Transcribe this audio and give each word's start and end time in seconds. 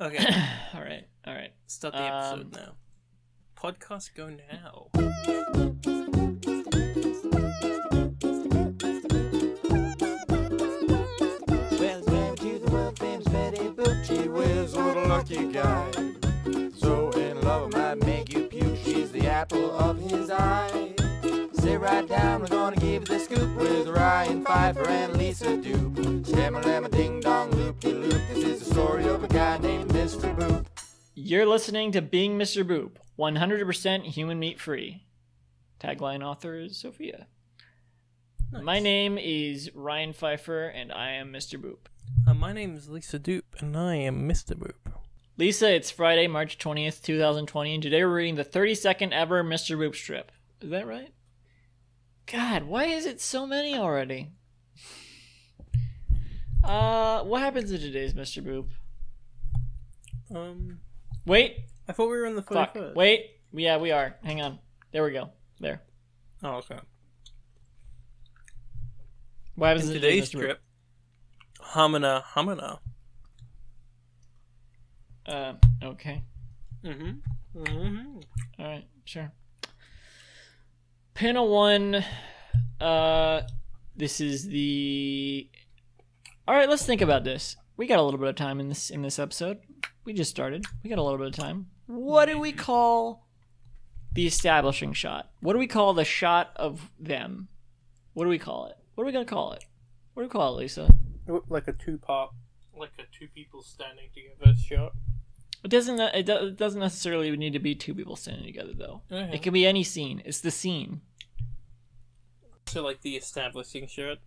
Okay, 0.00 0.18
all 0.74 0.80
right, 0.82 1.06
all 1.26 1.34
right. 1.34 1.52
start 1.66 1.94
the 1.94 2.00
episode 2.02 2.40
Um, 2.46 2.50
now. 2.52 2.72
Podcast 3.56 4.14
go 4.14 4.28
now. 4.28 4.88
Well, 11.78 12.02
to 12.02 12.58
the 12.58 12.68
world 12.72 12.98
famous 12.98 13.26
Betty 13.28 13.68
Boop. 13.68 14.04
She 14.04 14.28
whiz, 14.28 14.74
what 14.74 14.96
a 14.96 15.06
lucky 15.06 15.52
guy. 15.52 15.90
So 16.76 17.10
in 17.12 17.40
love, 17.42 17.74
I 17.74 17.94
might 17.94 18.06
make 18.06 18.32
you 18.32 18.44
puke. 18.48 18.76
She's 18.84 19.12
the 19.12 19.26
apple 19.28 19.70
of 19.78 19.98
his 19.98 20.30
eye. 20.30 20.95
Sit 21.66 21.80
right 21.80 22.06
down, 22.06 22.42
we're 22.42 22.46
gonna 22.46 22.76
give 22.76 22.92
you 22.92 23.00
the 23.00 23.18
scoop 23.18 23.56
with 23.56 23.88
Ryan 23.88 24.44
Pfeiffer 24.44 24.88
and 24.88 25.18
Lisa 25.18 25.56
Dupe. 25.56 25.96
Shamma 26.22 26.62
lamma 26.62 26.88
ding 26.92 27.18
dong 27.18 27.50
loop 27.50 27.80
de 27.80 27.92
loop. 27.92 28.22
This 28.32 28.44
is 28.44 28.60
the 28.60 28.72
story 28.72 29.08
of 29.08 29.24
a 29.24 29.26
guy 29.26 29.58
named 29.58 29.90
Mr. 29.90 30.32
Boop. 30.36 30.64
You're 31.16 31.44
listening 31.44 31.90
to 31.90 32.00
Being 32.00 32.38
Mr. 32.38 32.64
Boop, 32.64 32.98
100% 33.18 34.04
human 34.04 34.38
meat 34.38 34.60
free. 34.60 35.08
Tagline 35.80 36.24
author 36.24 36.56
is 36.56 36.76
Sophia. 36.76 37.26
My 38.52 38.78
name 38.78 39.18
is 39.18 39.68
Ryan 39.74 40.12
Pfeiffer, 40.12 40.68
and 40.68 40.92
I 40.92 41.14
am 41.14 41.32
Mr. 41.32 41.60
Boop. 41.60 41.88
Uh, 42.28 42.34
my 42.34 42.52
name 42.52 42.76
is 42.76 42.88
Lisa 42.88 43.18
Dupe, 43.18 43.56
and 43.58 43.76
I 43.76 43.96
am 43.96 44.28
Mr. 44.28 44.54
Boop. 44.54 44.92
Lisa, 45.36 45.74
it's 45.74 45.90
Friday, 45.90 46.28
March 46.28 46.58
20th, 46.58 47.02
2020, 47.02 47.74
and 47.74 47.82
today 47.82 48.04
we're 48.04 48.14
reading 48.14 48.36
the 48.36 48.44
32nd 48.44 49.10
ever 49.10 49.42
Mr. 49.42 49.76
Boop 49.76 49.96
strip. 49.96 50.30
Is 50.60 50.70
that 50.70 50.86
right? 50.86 51.10
God, 52.30 52.64
why 52.64 52.84
is 52.84 53.06
it 53.06 53.20
so 53.20 53.46
many 53.46 53.76
already? 53.76 54.30
Uh, 56.64 57.22
what 57.22 57.40
happens 57.42 57.70
in 57.70 57.80
today's 57.80 58.14
Mr. 58.14 58.42
Boop? 58.42 58.66
Um, 60.36 60.80
Wait, 61.24 61.58
I 61.88 61.92
thought 61.92 62.10
we 62.10 62.16
were 62.16 62.26
in 62.26 62.34
the 62.34 62.42
fuck, 62.42 62.74
41st. 62.74 62.94
wait. 62.96 63.30
Yeah, 63.52 63.76
we 63.78 63.92
are. 63.92 64.16
Hang 64.24 64.40
on. 64.42 64.58
There 64.92 65.04
we 65.04 65.12
go. 65.12 65.30
There. 65.60 65.82
Oh, 66.42 66.56
okay. 66.56 66.78
What 69.54 69.68
happens 69.68 69.88
In 69.88 69.94
today's. 69.94 70.30
Boop? 70.30 70.40
trip, 70.40 70.60
Hamina 71.72 72.22
Hamina. 72.34 72.78
Uh, 75.26 75.54
okay. 75.82 76.22
Mm-hmm. 76.84 77.60
Mm-hmm. 77.62 78.18
All 78.58 78.66
right, 78.66 78.84
sure. 79.04 79.32
Panel 81.16 81.48
one. 81.48 82.04
Uh, 82.78 83.40
this 83.96 84.20
is 84.20 84.48
the. 84.48 85.48
All 86.46 86.54
right, 86.54 86.68
let's 86.68 86.84
think 86.84 87.00
about 87.00 87.24
this. 87.24 87.56
We 87.78 87.86
got 87.86 87.98
a 87.98 88.02
little 88.02 88.20
bit 88.20 88.28
of 88.28 88.36
time 88.36 88.60
in 88.60 88.68
this 88.68 88.90
in 88.90 89.00
this 89.00 89.18
episode. 89.18 89.60
We 90.04 90.12
just 90.12 90.30
started. 90.30 90.66
We 90.84 90.90
got 90.90 90.98
a 90.98 91.02
little 91.02 91.16
bit 91.16 91.28
of 91.28 91.34
time. 91.34 91.68
What 91.86 92.26
do 92.26 92.38
we 92.38 92.52
call 92.52 93.26
the 94.12 94.26
establishing 94.26 94.92
shot? 94.92 95.30
What 95.40 95.54
do 95.54 95.58
we 95.58 95.66
call 95.66 95.94
the 95.94 96.04
shot 96.04 96.50
of 96.56 96.90
them? 97.00 97.48
What 98.12 98.24
do 98.24 98.28
we 98.28 98.38
call 98.38 98.66
it? 98.66 98.76
What 98.94 99.04
are 99.04 99.06
we 99.06 99.12
gonna 99.12 99.24
call 99.24 99.52
it? 99.52 99.64
What 100.12 100.22
do 100.22 100.26
we 100.26 100.30
call 100.30 100.54
it, 100.54 100.60
Lisa? 100.60 100.90
Like 101.48 101.66
a 101.66 101.72
two-part, 101.72 102.30
like 102.78 102.92
a 102.98 103.04
two 103.18 103.28
people 103.34 103.62
standing 103.62 104.08
together 104.14 104.54
shot. 104.54 104.92
It 105.66 105.70
doesn't. 105.70 105.98
It 105.98 106.26
do- 106.26 106.46
it 106.46 106.56
doesn't 106.56 106.78
necessarily 106.78 107.36
need 107.36 107.52
to 107.54 107.58
be 107.58 107.74
two 107.74 107.92
people 107.92 108.14
standing 108.14 108.44
together, 108.46 108.72
though. 108.72 109.02
Okay. 109.10 109.34
It 109.34 109.42
can 109.42 109.52
be 109.52 109.66
any 109.66 109.82
scene. 109.82 110.22
It's 110.24 110.40
the 110.40 110.52
scene. 110.52 111.00
So 112.66 112.84
like 112.84 113.00
the 113.00 113.16
establishing 113.16 113.88
shot. 113.88 114.18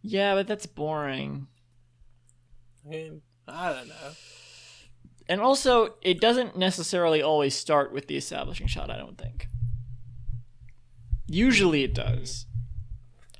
Yeah, 0.00 0.36
but 0.36 0.46
that's 0.46 0.64
boring. 0.66 1.48
Um, 2.86 3.22
I 3.48 3.72
don't 3.72 3.88
know. 3.88 4.10
And 5.28 5.40
also, 5.40 5.96
it 6.02 6.20
doesn't 6.20 6.56
necessarily 6.56 7.20
always 7.20 7.56
start 7.56 7.92
with 7.92 8.06
the 8.06 8.16
establishing 8.16 8.68
shot, 8.68 8.90
I 8.92 8.96
don't 8.96 9.18
think. 9.18 9.48
Usually 11.26 11.82
it 11.82 11.94
does. 11.94 12.46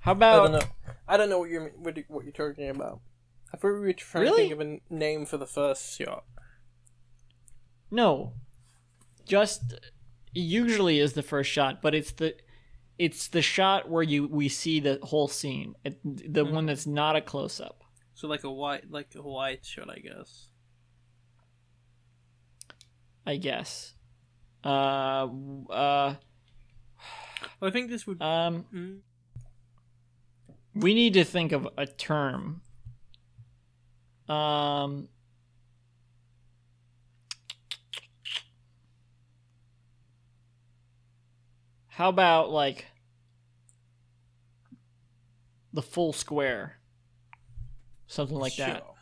How 0.00 0.12
about? 0.12 0.40
I 0.40 0.42
don't 0.50 0.52
know. 0.60 0.66
I 1.06 1.16
don't 1.16 1.30
know 1.30 1.38
what 1.38 1.48
you're 1.50 1.68
what, 1.76 1.96
you- 1.96 2.04
what 2.08 2.24
you're 2.24 2.32
talking 2.32 2.68
about. 2.70 3.00
I 3.54 3.56
thought 3.56 3.68
we 3.74 3.78
were 3.78 3.92
trying 3.92 4.24
Really? 4.24 4.48
to 4.48 4.56
think 4.56 4.80
of 4.80 4.90
a 4.90 4.94
name 4.94 5.26
for 5.26 5.36
the 5.36 5.46
first 5.46 5.96
shot. 5.96 6.24
No? 7.90 8.32
Just 9.26 9.74
usually 10.32 10.98
is 10.98 11.12
the 11.12 11.22
first 11.22 11.50
shot, 11.50 11.82
but 11.82 11.94
it's 11.94 12.12
the 12.12 12.34
it's 12.98 13.28
the 13.28 13.42
shot 13.42 13.88
where 13.88 14.02
you 14.02 14.26
we 14.26 14.48
see 14.48 14.80
the 14.80 14.98
whole 15.02 15.28
scene. 15.28 15.74
It, 15.84 16.00
the 16.04 16.44
one 16.44 16.66
that's 16.66 16.86
not 16.86 17.16
a 17.16 17.20
close 17.20 17.60
up. 17.60 17.84
So 18.14 18.26
like 18.26 18.44
a 18.44 18.50
white, 18.50 18.90
like 18.90 19.14
a 19.14 19.22
white 19.22 19.64
shot, 19.64 19.90
I 19.90 19.98
guess. 19.98 20.48
I 23.26 23.36
guess. 23.36 23.94
Uh 24.64 25.28
uh 25.70 26.14
Well, 27.60 27.68
I 27.68 27.70
think 27.70 27.90
this 27.90 28.06
would. 28.06 28.20
um 28.22 28.64
Mm, 28.74 29.00
we 30.74 30.94
need 30.94 31.14
to 31.14 31.24
think 31.24 31.52
of 31.52 31.68
a 31.76 31.86
term. 31.86 32.62
Um, 34.28 35.08
how 41.98 42.08
about 42.08 42.52
like 42.52 42.86
the 45.72 45.82
full 45.82 46.12
square? 46.12 46.78
Something 48.06 48.38
like 48.38 48.54
that. 48.54 48.84
sure. 48.84 48.94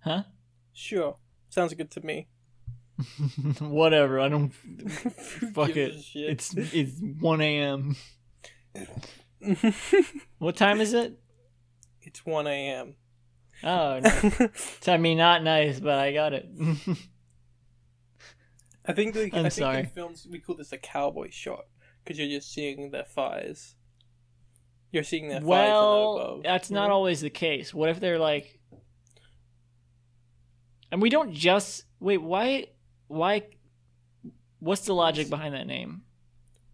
Huh? 0.00 0.22
Sure. 0.72 1.16
Sounds 1.48 1.72
good 1.74 1.92
to 1.92 2.04
me. 2.04 2.26
Whatever. 3.60 4.18
I 4.18 4.28
don't 4.28 4.48
fuck 5.54 5.76
it. 5.76 5.94
It's 6.12 6.52
it's 6.56 7.00
one 7.20 7.40
a.m. 7.40 7.94
What 10.38 10.56
time 10.56 10.80
is 10.80 10.92
it? 10.92 11.20
it's 12.00 12.26
one 12.26 12.48
a.m. 12.48 12.96
Oh, 13.62 14.00
no. 14.00 14.48
I 14.92 14.96
mean, 14.96 15.18
not 15.18 15.44
nice, 15.44 15.78
but 15.78 16.00
I 16.00 16.12
got 16.12 16.32
it. 16.32 16.48
I 18.86 18.92
think 18.92 19.14
like, 19.14 19.32
I'm 19.32 19.40
I 19.46 19.48
think 19.48 19.52
sorry. 19.52 19.78
in 19.80 19.86
films 19.86 20.26
we 20.30 20.38
call 20.40 20.56
this 20.56 20.72
a 20.72 20.78
cowboy 20.78 21.30
shot 21.30 21.64
because 22.02 22.18
you're 22.18 22.28
just 22.28 22.52
seeing 22.52 22.90
their 22.90 23.04
thighs. 23.04 23.76
You're 24.90 25.04
seeing 25.04 25.28
their 25.28 25.38
thighs 25.40 25.46
well, 25.46 26.16
and 26.16 26.20
elbows. 26.28 26.42
that's 26.44 26.70
not 26.70 26.90
always 26.90 27.20
the 27.20 27.30
case. 27.30 27.72
What 27.72 27.88
if 27.88 28.00
they're 28.00 28.18
like, 28.18 28.58
and 30.90 31.00
we 31.00 31.10
don't 31.10 31.32
just 31.32 31.84
wait? 32.00 32.18
Why? 32.22 32.66
Why? 33.08 33.42
What's 34.58 34.82
the 34.84 34.94
logic 34.94 35.30
behind 35.30 35.54
that 35.54 35.66
name? 35.66 36.02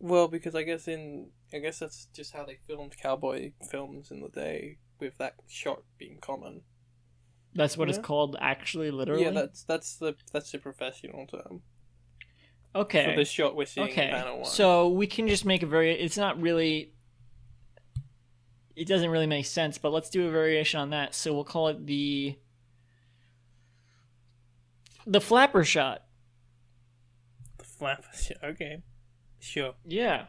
Well, 0.00 0.28
because 0.28 0.54
I 0.54 0.62
guess 0.62 0.88
in 0.88 1.30
I 1.52 1.58
guess 1.58 1.78
that's 1.78 2.06
just 2.14 2.32
how 2.34 2.44
they 2.44 2.58
filmed 2.66 2.96
cowboy 3.00 3.52
films 3.70 4.10
in 4.10 4.20
the 4.20 4.28
day, 4.28 4.78
with 5.00 5.16
that 5.18 5.34
shot 5.46 5.82
being 5.98 6.18
common. 6.20 6.62
That's 7.54 7.76
what 7.76 7.88
Yeah. 7.88 7.96
it's 7.96 8.04
called, 8.06 8.36
actually, 8.40 8.90
literally. 8.90 9.22
Yeah, 9.24 9.30
that's 9.30 9.62
that's 9.64 9.96
the 9.96 10.14
that's 10.32 10.50
the 10.52 10.58
professional 10.58 11.26
term 11.26 11.62
okay. 12.74 13.10
for 13.10 13.16
the 13.16 13.24
shot 13.24 13.56
we're 13.56 13.66
seeing 13.66 13.88
in 13.88 13.92
okay. 13.92 14.10
panel 14.10 14.38
one. 14.38 14.44
So 14.46 14.88
we 14.88 15.06
can 15.06 15.28
just 15.28 15.44
make 15.44 15.62
a 15.62 15.66
very. 15.66 15.92
It's 15.92 16.16
not 16.16 16.40
really. 16.40 16.92
It 18.76 18.86
doesn't 18.86 19.10
really 19.10 19.26
make 19.26 19.46
sense, 19.46 19.76
but 19.76 19.92
let's 19.92 20.08
do 20.08 20.28
a 20.28 20.30
variation 20.30 20.78
on 20.78 20.90
that. 20.90 21.14
So 21.14 21.34
we'll 21.34 21.44
call 21.44 21.68
it 21.68 21.86
the. 21.86 22.36
The 25.06 25.20
flapper 25.20 25.64
shot. 25.64 26.04
the 27.58 27.64
flap. 27.64 28.04
Okay, 28.44 28.82
sure, 29.40 29.74
Yeah. 29.86 30.26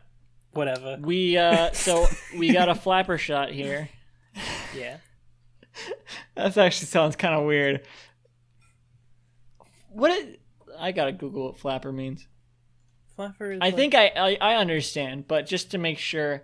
whatever. 0.51 0.97
We 1.01 1.37
uh 1.37 1.71
so 1.73 2.07
we 2.37 2.53
got 2.53 2.69
a 2.69 2.75
flapper 2.75 3.17
shot 3.17 3.51
here. 3.51 3.89
Yeah. 4.75 4.97
That 6.35 6.57
actually 6.57 6.87
sounds 6.87 7.15
kind 7.15 7.35
of 7.35 7.45
weird. 7.45 7.81
What 9.89 10.11
it, 10.11 10.39
I 10.77 10.91
gotta 10.91 11.11
Google 11.11 11.45
what 11.47 11.57
flapper 11.57 11.91
means. 11.91 12.27
Is 13.19 13.59
I 13.61 13.65
like- 13.67 13.75
think 13.75 13.95
I, 13.95 14.07
I 14.15 14.37
I 14.41 14.55
understand, 14.55 15.27
but 15.27 15.45
just 15.45 15.71
to 15.71 15.77
make 15.77 15.97
sure, 15.97 16.43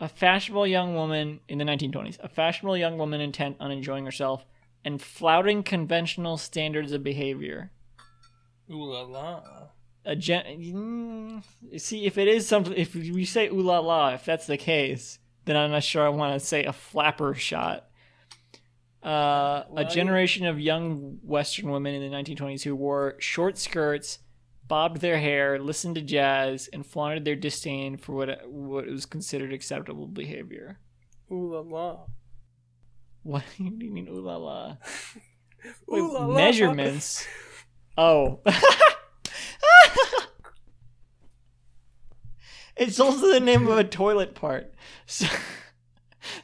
a 0.00 0.08
fashionable 0.08 0.66
young 0.66 0.94
woman 0.94 1.40
in 1.48 1.58
the 1.58 1.64
1920s, 1.64 2.18
a 2.20 2.28
fashionable 2.28 2.76
young 2.76 2.98
woman 2.98 3.20
intent 3.20 3.56
on 3.60 3.70
enjoying 3.70 4.04
herself 4.04 4.44
and 4.84 5.00
flouting 5.00 5.62
conventional 5.62 6.36
standards 6.36 6.92
of 6.92 7.04
behavior. 7.04 7.70
Ooh 8.70 8.84
la 8.84 9.02
la. 9.02 9.42
A 10.04 10.16
gen- 10.16 10.44
mm, 10.44 11.80
see 11.80 12.06
if 12.06 12.18
it 12.18 12.26
is 12.26 12.48
something. 12.48 12.72
If 12.76 12.94
we 12.94 13.24
say 13.24 13.48
ooh 13.48 13.60
la 13.62 13.78
la, 13.78 14.08
if 14.14 14.24
that's 14.24 14.46
the 14.46 14.56
case, 14.56 15.18
then 15.44 15.56
I'm 15.56 15.70
not 15.70 15.84
sure 15.84 16.04
I 16.04 16.08
want 16.08 16.40
to 16.40 16.44
say 16.44 16.64
a 16.64 16.72
flapper 16.72 17.34
shot. 17.34 17.86
Uh, 19.04 19.64
a 19.76 19.84
generation 19.84 20.46
of 20.46 20.60
young 20.60 21.18
Western 21.22 21.70
women 21.70 21.94
in 21.94 22.08
the 22.08 22.16
1920s 22.16 22.62
who 22.62 22.74
wore 22.76 23.16
short 23.18 23.58
skirts, 23.58 24.20
bobbed 24.68 25.00
their 25.00 25.18
hair, 25.18 25.58
listened 25.58 25.94
to 25.96 26.02
jazz, 26.02 26.68
and 26.72 26.86
flaunted 26.86 27.24
their 27.24 27.36
disdain 27.36 27.96
for 27.96 28.12
what 28.12 28.48
what 28.48 28.86
was 28.86 29.06
considered 29.06 29.52
acceptable 29.52 30.06
behavior. 30.06 30.78
Ooh 31.30 31.54
la 31.54 31.60
la. 31.60 32.00
What 33.22 33.44
do 33.56 33.64
you 33.64 33.90
mean, 33.90 34.08
ooh 34.08 34.20
la 34.20 34.36
la? 34.36 34.76
Ooh 35.64 35.72
Wait, 35.88 36.02
la 36.02 36.26
la. 36.26 36.34
measurements. 36.34 37.26
Oh. 37.96 38.40
it's 42.76 42.98
also 42.98 43.32
the 43.32 43.40
name 43.40 43.68
of 43.68 43.78
a 43.78 43.84
toilet 43.84 44.34
part. 44.34 44.74
So, 45.06 45.26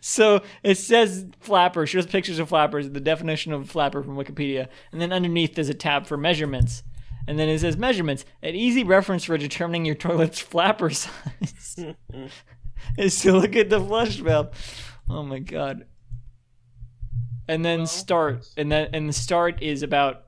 so 0.01 0.43
it 0.63 0.77
says 0.77 1.27
flapper, 1.41 1.87
shows 1.87 2.07
pictures 2.07 2.39
of 2.39 2.49
flappers, 2.49 2.91
the 2.91 3.01
definition 3.01 3.53
of 3.53 3.69
flapper 3.71 4.03
from 4.03 4.17
Wikipedia, 4.17 4.69
and 4.93 5.01
then 5.01 5.13
underneath 5.13 5.55
there's 5.55 5.69
a 5.69 5.75
tab 5.75 6.07
for 6.07 6.17
measurements. 6.17 6.83
And 7.29 7.39
then 7.39 7.51
it 7.51 7.59
says 7.59 7.77
measurements, 7.77 8.25
an 8.43 8.55
easy 8.55 8.85
reference 8.85 9.25
for 9.25 9.37
determining 9.37 9.85
your 9.85 9.95
toilet's 9.95 10.41
flapper 10.41 10.89
size 10.89 11.79
is 12.99 13.21
to 13.21 13.33
look 13.33 13.55
at 13.55 13.69
the 13.69 13.79
flush 13.79 14.17
valve. 14.17 14.49
Oh 15.11 15.23
my 15.23 15.39
god. 15.39 15.85
And 17.47 17.63
then 17.63 17.81
Well, 17.81 17.87
start, 17.87 18.49
and 18.57 18.73
then 18.73 18.89
and 18.95 19.07
the 19.07 19.13
start 19.13 19.63
is 19.63 19.83
about 19.83 20.23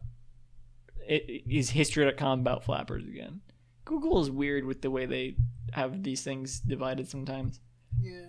it 1.08 1.42
is 1.50 1.70
history.com 1.70 2.40
about 2.40 2.64
flappers 2.64 3.04
again. 3.04 3.40
Google 3.86 4.20
is 4.20 4.30
weird 4.30 4.66
with 4.66 4.82
the 4.82 4.90
way 4.90 5.06
they 5.06 5.36
have 5.72 6.02
these 6.02 6.22
things 6.22 6.60
divided 6.60 7.08
sometimes. 7.08 7.60
Yeah. 7.98 8.26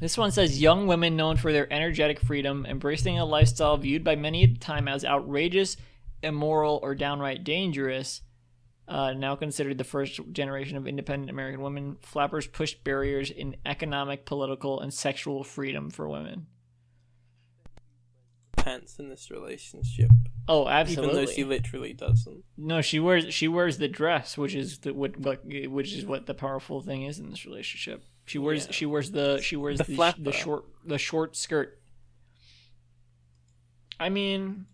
This 0.00 0.18
one 0.18 0.32
says 0.32 0.60
young 0.60 0.86
women 0.86 1.16
known 1.16 1.38
for 1.38 1.50
their 1.50 1.72
energetic 1.72 2.20
freedom, 2.20 2.66
embracing 2.66 3.18
a 3.18 3.24
lifestyle 3.24 3.78
viewed 3.78 4.04
by 4.04 4.16
many 4.16 4.44
at 4.44 4.52
the 4.52 4.60
time 4.60 4.86
as 4.86 5.02
outrageous, 5.02 5.78
immoral, 6.22 6.78
or 6.82 6.94
downright 6.94 7.44
dangerous. 7.44 8.22
Uh, 8.88 9.12
now 9.12 9.34
considered 9.34 9.78
the 9.78 9.84
first 9.84 10.20
generation 10.32 10.76
of 10.76 10.86
independent 10.86 11.28
American 11.28 11.60
women, 11.60 11.96
flappers 12.02 12.46
pushed 12.46 12.84
barriers 12.84 13.30
in 13.30 13.56
economic, 13.66 14.24
political, 14.24 14.78
and 14.80 14.94
sexual 14.94 15.42
freedom 15.42 15.90
for 15.90 16.08
women. 16.08 16.46
Pants 18.56 18.98
in 18.98 19.08
this 19.08 19.30
relationship, 19.30 20.10
Oh, 20.48 20.66
absolutely. 20.68 21.12
even 21.14 21.24
though 21.26 21.32
she 21.32 21.44
literally 21.44 21.92
doesn't. 21.92 22.44
No, 22.56 22.80
she 22.80 22.98
wears 23.00 23.32
she 23.34 23.46
wears 23.48 23.78
the 23.78 23.86
dress, 23.88 24.36
which 24.38 24.54
is 24.54 24.78
the 24.78 24.92
what, 24.94 25.16
what 25.18 25.40
which 25.44 25.92
is 25.92 26.04
what 26.04 26.26
the 26.26 26.34
powerful 26.34 26.80
thing 26.80 27.02
is 27.04 27.18
in 27.18 27.30
this 27.30 27.44
relationship. 27.44 28.04
She 28.24 28.38
wears 28.38 28.66
Yeah. 28.66 28.72
she 28.72 28.86
wears 28.86 29.10
the 29.12 29.40
she 29.40 29.56
wears 29.56 29.78
The 29.78 29.84
the, 29.84 30.14
the 30.18 30.32
short 30.32 30.64
the 30.84 30.98
short 30.98 31.36
skirt. 31.36 31.80
I 34.00 34.08
mean, 34.08 34.66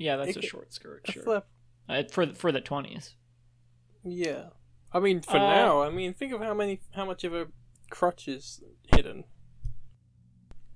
yeah, 0.00 0.16
that's 0.16 0.30
a 0.36 0.40
could- 0.40 0.44
short 0.44 0.72
skirt, 0.72 1.02
A 1.08 1.12
sure. 1.12 1.22
flap. 1.22 1.46
Uh, 1.88 2.02
for 2.10 2.26
for 2.34 2.50
the 2.52 2.60
twenties. 2.60 3.14
Yeah. 4.04 4.50
I 4.92 4.98
mean, 4.98 5.20
for 5.22 5.36
Uh, 5.36 5.54
now, 5.54 5.82
I 5.82 5.90
mean, 5.90 6.14
think 6.14 6.32
of 6.32 6.40
how 6.40 6.54
many, 6.54 6.80
how 6.94 7.04
much 7.04 7.22
of 7.24 7.32
her 7.32 7.46
crotch 7.90 8.26
is 8.26 8.62
hidden. 8.94 9.24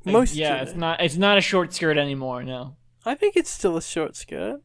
Most. 0.05 0.35
yeah, 0.35 0.63
it's 0.63 0.73
it. 0.73 0.77
not 0.77 1.01
it's 1.01 1.17
not 1.17 1.39
a 1.39 1.41
short 1.41 1.73
skirt 1.73 1.97
anymore. 1.97 2.43
No, 2.45 2.77
I 3.05 3.15
think 3.15 3.37
it's 3.37 3.51
still 3.51 3.77
a 3.77 3.83
short 3.83 4.15
skirt. 4.17 4.61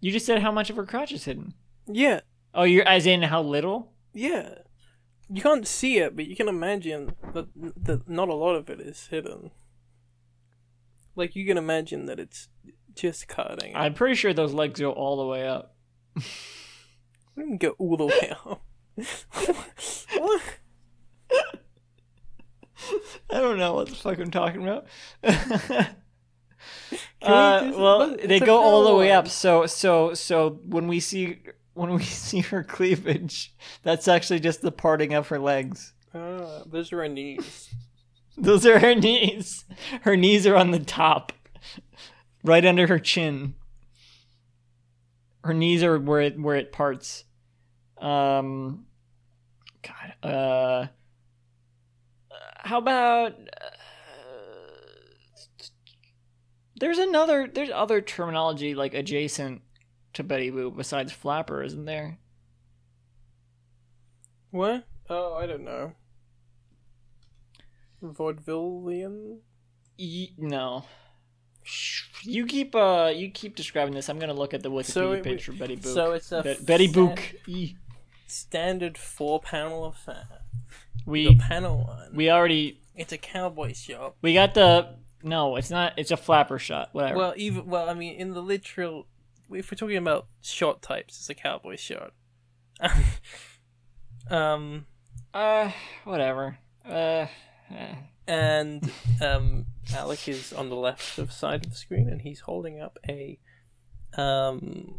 you 0.00 0.10
just 0.10 0.26
said 0.26 0.42
how 0.42 0.50
much 0.52 0.68
of 0.70 0.76
her 0.76 0.84
crotch 0.86 1.12
is 1.12 1.24
hidden. 1.24 1.54
Yeah. 1.86 2.20
Oh, 2.54 2.64
you're 2.64 2.86
as 2.88 3.06
in 3.06 3.22
how 3.22 3.42
little? 3.42 3.92
Yeah. 4.12 4.54
You 5.32 5.40
can't 5.42 5.66
see 5.66 5.98
it, 5.98 6.16
but 6.16 6.26
you 6.26 6.34
can 6.34 6.48
imagine 6.48 7.14
that 7.34 7.46
that 7.86 8.08
not 8.08 8.28
a 8.28 8.34
lot 8.34 8.56
of 8.56 8.68
it 8.68 8.80
is 8.80 9.06
hidden. 9.06 9.52
Like 11.14 11.36
you 11.36 11.46
can 11.46 11.56
imagine 11.58 12.06
that 12.06 12.18
it's 12.18 12.48
just 12.94 13.28
cutting. 13.28 13.74
I'm 13.74 13.94
pretty 13.94 14.14
sure 14.14 14.32
those 14.32 14.52
legs 14.52 14.80
go 14.80 14.92
all 14.92 15.16
the 15.16 15.26
way 15.26 15.46
up. 15.46 15.74
didn't 17.36 17.58
go 17.58 17.70
all 17.78 17.96
the 17.96 18.06
way 18.06 18.32
up. 18.44 18.62
what? 20.16 20.42
I 23.30 23.38
don't 23.40 23.58
know 23.58 23.74
what 23.74 23.88
the 23.88 23.94
fuck 23.94 24.18
I'm 24.18 24.30
talking 24.30 24.62
about. 24.62 24.86
uh, 27.22 27.72
well, 27.76 28.16
they 28.16 28.40
go 28.40 28.58
all 28.58 28.84
the 28.84 28.94
way 28.94 29.12
up. 29.12 29.28
So, 29.28 29.66
so, 29.66 30.14
so 30.14 30.60
when 30.64 30.88
we 30.88 30.98
see 31.00 31.38
when 31.74 31.94
we 31.94 32.02
see 32.02 32.40
her 32.40 32.62
cleavage, 32.62 33.54
that's 33.82 34.08
actually 34.08 34.40
just 34.40 34.60
the 34.60 34.72
parting 34.72 35.14
of 35.14 35.28
her 35.28 35.38
legs. 35.38 35.94
Ah, 36.14 36.62
those 36.66 36.92
are 36.92 36.98
her 36.98 37.08
knees. 37.08 37.74
Those 38.36 38.66
are 38.66 38.78
her 38.78 38.94
knees. 38.94 39.64
Her 40.02 40.16
knees 40.16 40.46
are 40.46 40.56
on 40.56 40.70
the 40.70 40.80
top, 40.80 41.32
right 42.44 42.64
under 42.64 42.86
her 42.86 42.98
chin. 42.98 43.54
Her 45.44 45.54
knees 45.54 45.82
are 45.82 45.98
where 45.98 46.20
it 46.20 46.38
where 46.38 46.56
it 46.56 46.72
parts. 46.72 47.24
Um, 47.98 48.86
God. 49.82 50.28
Uh, 50.30 50.86
how 52.58 52.78
about? 52.78 53.32
Uh, 53.32 53.70
there's 56.78 56.98
another. 56.98 57.48
There's 57.52 57.70
other 57.70 58.00
terminology 58.00 58.74
like 58.74 58.94
adjacent 58.94 59.62
to 60.14 60.22
Betty 60.22 60.50
Boop 60.50 60.76
besides 60.76 61.12
flapper, 61.12 61.62
isn't 61.62 61.84
there? 61.84 62.18
What? 64.50 64.84
Oh, 65.08 65.34
I 65.34 65.46
don't 65.46 65.64
know. 65.64 65.92
Vaudevillian? 68.02 69.38
Y- 69.98 70.32
no. 70.38 70.84
Shh. 71.62 72.09
You 72.22 72.46
keep 72.46 72.74
uh 72.74 73.12
you 73.14 73.30
keep 73.30 73.56
describing 73.56 73.94
this. 73.94 74.08
I'm 74.08 74.18
gonna 74.18 74.34
look 74.34 74.52
at 74.54 74.62
the 74.62 74.70
Wikipedia 74.70 74.84
So 74.92 75.12
it- 75.12 75.24
page 75.24 75.44
for 75.44 75.52
Betty 75.52 75.76
Boop. 75.76 75.94
So 75.94 76.12
it's 76.12 76.30
a 76.32 76.42
Be- 76.42 76.50
f- 76.50 76.66
Betty 76.66 76.88
sta- 76.88 77.00
Book. 77.06 77.34
E. 77.46 77.74
standard 78.26 78.98
four 78.98 79.40
panel 79.40 79.86
affair. 79.86 80.26
The 81.06 81.10
We 81.10 81.34
panel 81.36 81.84
one. 81.86 82.14
we 82.14 82.30
already 82.30 82.80
It's 82.94 83.12
a 83.12 83.18
cowboy 83.18 83.72
shop. 83.72 84.16
we 84.22 84.34
got 84.34 84.54
the 84.54 84.96
no. 85.22 85.56
It's 85.56 85.70
not. 85.70 85.94
It's 85.98 86.10
a 86.10 86.16
flapper 86.16 86.58
shot. 86.58 86.90
Whatever. 86.92 87.16
Well, 87.18 87.34
even 87.36 87.66
well, 87.66 87.88
I 87.90 87.94
mean, 87.94 88.14
in 88.14 88.32
the 88.34 88.40
literal, 88.42 89.06
if 89.50 89.70
we're 89.70 89.76
talking 89.76 89.96
about 89.96 90.26
shot 90.42 90.80
types, 90.82 91.18
it's 91.18 91.28
a 91.30 91.34
cowboy 91.34 91.76
shot. 91.76 92.12
um, 94.30 94.86
uh, 95.34 95.70
whatever. 96.04 96.58
Uh. 96.84 97.26
And 98.26 98.90
um, 99.20 99.66
Alec 99.94 100.28
is 100.28 100.52
on 100.52 100.68
the 100.68 100.76
left 100.76 101.18
of 101.18 101.32
side 101.32 101.64
of 101.64 101.70
the 101.70 101.76
screen, 101.76 102.08
and 102.08 102.22
he's 102.22 102.40
holding 102.40 102.80
up 102.80 102.98
a 103.08 103.38
um, 104.16 104.98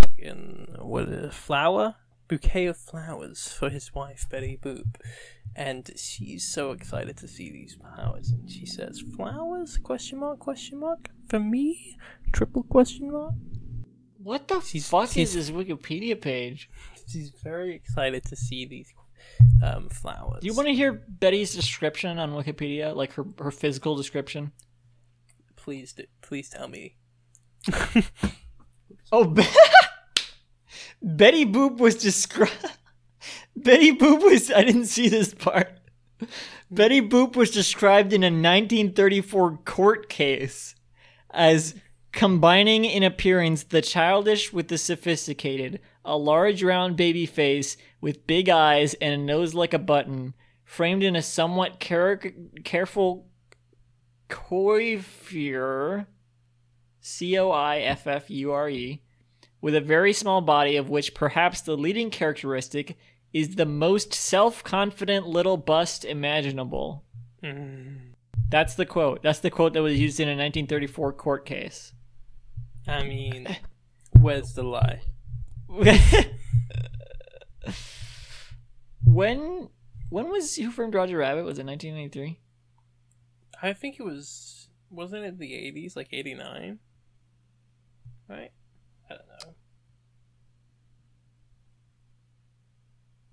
fucking 0.00 0.76
what 0.80 1.08
is 1.08 1.24
it, 1.26 1.34
flower 1.34 1.96
bouquet 2.28 2.66
of 2.66 2.76
flowers 2.76 3.48
for 3.48 3.70
his 3.70 3.94
wife 3.94 4.26
Betty 4.28 4.58
Boop, 4.60 4.96
and 5.54 5.90
she's 5.96 6.44
so 6.46 6.72
excited 6.72 7.16
to 7.18 7.28
see 7.28 7.50
these 7.50 7.74
flowers, 7.74 8.30
and 8.30 8.50
she 8.50 8.66
says, 8.66 9.00
"Flowers? 9.16 9.78
Question 9.78 10.18
mark? 10.20 10.38
Question 10.40 10.80
mark? 10.80 11.08
For 11.28 11.38
me? 11.38 11.96
Triple 12.32 12.64
question 12.64 13.10
mark?" 13.12 13.34
what 14.18 14.48
the 14.48 14.60
She's- 14.60 14.88
fuck 14.88 15.08
she's- 15.10 15.36
is 15.36 15.52
this 15.52 15.56
Wikipedia 15.56 16.20
page? 16.20 16.68
She's 17.08 17.30
very 17.44 17.76
excited 17.76 18.24
to 18.24 18.34
see 18.34 18.66
these 18.66 18.92
um, 19.62 19.88
flowers. 19.88 20.40
Do 20.40 20.46
you 20.46 20.54
want 20.54 20.68
to 20.68 20.74
hear 20.74 20.92
Betty's 20.92 21.54
description 21.54 22.18
on 22.18 22.32
Wikipedia, 22.32 22.94
like 22.94 23.12
her 23.14 23.24
her 23.38 23.50
physical 23.50 23.96
description? 23.96 24.52
Please, 25.56 25.92
do, 25.92 26.04
please 26.22 26.48
tell 26.48 26.68
me. 26.68 26.96
Oh, 29.12 29.24
Be- 29.24 29.46
Betty 31.02 31.46
Boop 31.46 31.78
was 31.78 31.94
described. 31.96 32.52
Betty 33.56 33.92
Boop 33.92 34.22
was. 34.22 34.50
I 34.50 34.64
didn't 34.64 34.86
see 34.86 35.08
this 35.08 35.32
part. 35.32 35.78
Betty 36.70 37.00
Boop 37.00 37.36
was 37.36 37.50
described 37.50 38.12
in 38.12 38.22
a 38.22 38.26
1934 38.26 39.58
court 39.58 40.08
case 40.08 40.74
as 41.30 41.74
combining 42.12 42.84
in 42.84 43.02
appearance 43.02 43.62
the 43.62 43.82
childish 43.82 44.52
with 44.52 44.68
the 44.68 44.78
sophisticated, 44.78 45.80
a 46.06 46.16
large 46.16 46.62
round 46.62 46.96
baby 46.96 47.26
face 47.26 47.76
with 48.00 48.26
big 48.26 48.48
eyes 48.48 48.94
and 48.94 49.12
a 49.14 49.18
nose 49.24 49.52
like 49.54 49.74
a 49.74 49.78
button, 49.78 50.34
framed 50.64 51.02
in 51.02 51.14
a 51.16 51.22
somewhat 51.22 51.78
care- 51.80 52.32
careful 52.64 53.26
coiffure. 54.28 56.06
C 57.00 57.38
O 57.38 57.50
I 57.50 57.78
F 57.78 58.06
F 58.06 58.28
U 58.30 58.52
R 58.52 58.68
E, 58.68 59.00
with 59.60 59.74
a 59.76 59.80
very 59.80 60.12
small 60.12 60.40
body 60.40 60.76
of 60.76 60.88
which 60.88 61.14
perhaps 61.14 61.60
the 61.60 61.76
leading 61.76 62.10
characteristic 62.10 62.96
is 63.32 63.54
the 63.54 63.66
most 63.66 64.12
self 64.12 64.64
confident 64.64 65.26
little 65.26 65.56
bust 65.56 66.04
imaginable. 66.04 67.04
Mm, 67.44 68.12
That's 68.48 68.74
the 68.74 68.86
quote. 68.86 69.22
That's 69.22 69.38
the 69.38 69.50
quote 69.50 69.74
that 69.74 69.82
was 69.82 70.00
used 70.00 70.18
in 70.18 70.26
a 70.28 70.32
1934 70.32 71.12
court 71.12 71.46
case. 71.46 71.92
I 72.88 73.04
mean, 73.04 73.56
where's 74.20 74.54
the 74.54 74.64
lie? 74.64 75.02
when 79.04 79.68
when 80.08 80.30
was 80.30 80.56
Who 80.56 80.70
Framed 80.70 80.94
Roger 80.94 81.18
Rabbit? 81.18 81.44
Was 81.44 81.58
it 81.58 81.66
1993? 81.66 82.38
I 83.62 83.72
think 83.72 83.98
it 83.98 84.02
was. 84.04 84.68
Wasn't 84.90 85.24
it 85.24 85.38
the 85.38 85.50
80s, 85.50 85.96
like 85.96 86.08
89? 86.12 86.78
Right? 88.28 88.52
I 89.10 89.14
don't 89.14 89.26
know. 89.28 89.54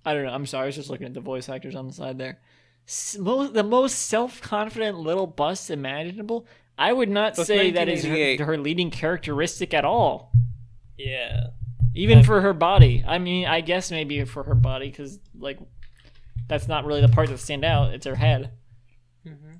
I 0.05 0.13
don't 0.13 0.23
know. 0.23 0.31
I'm 0.33 0.45
sorry. 0.45 0.63
I 0.63 0.65
was 0.67 0.75
just 0.75 0.89
looking 0.89 1.05
at 1.07 1.13
the 1.13 1.21
voice 1.21 1.47
actors 1.47 1.75
on 1.75 1.87
the 1.87 1.93
side 1.93 2.17
there. 2.17 2.39
S- 2.87 3.17
mo- 3.19 3.47
the 3.47 3.63
most 3.63 3.93
self 4.07 4.41
confident 4.41 4.97
little 4.97 5.27
bust 5.27 5.69
imaginable. 5.69 6.47
I 6.77 6.91
would 6.91 7.09
not 7.09 7.35
say 7.37 7.69
that 7.71 7.87
is 7.87 8.03
her, 8.03 8.43
her 8.45 8.57
leading 8.57 8.89
characteristic 8.89 9.73
at 9.73 9.85
all. 9.85 10.31
Yeah. 10.97 11.47
Even 11.95 12.23
for 12.23 12.41
her 12.41 12.53
body. 12.53 13.03
I 13.07 13.19
mean, 13.19 13.45
I 13.45 13.61
guess 13.61 13.91
maybe 13.91 14.23
for 14.25 14.43
her 14.43 14.55
body, 14.55 14.89
because 14.89 15.19
like 15.37 15.59
that's 16.47 16.67
not 16.67 16.85
really 16.85 17.01
the 17.01 17.07
part 17.09 17.29
that 17.29 17.39
stand 17.39 17.63
out. 17.63 17.93
It's 17.93 18.05
her 18.05 18.15
head. 18.15 18.51
Mhm. 19.25 19.59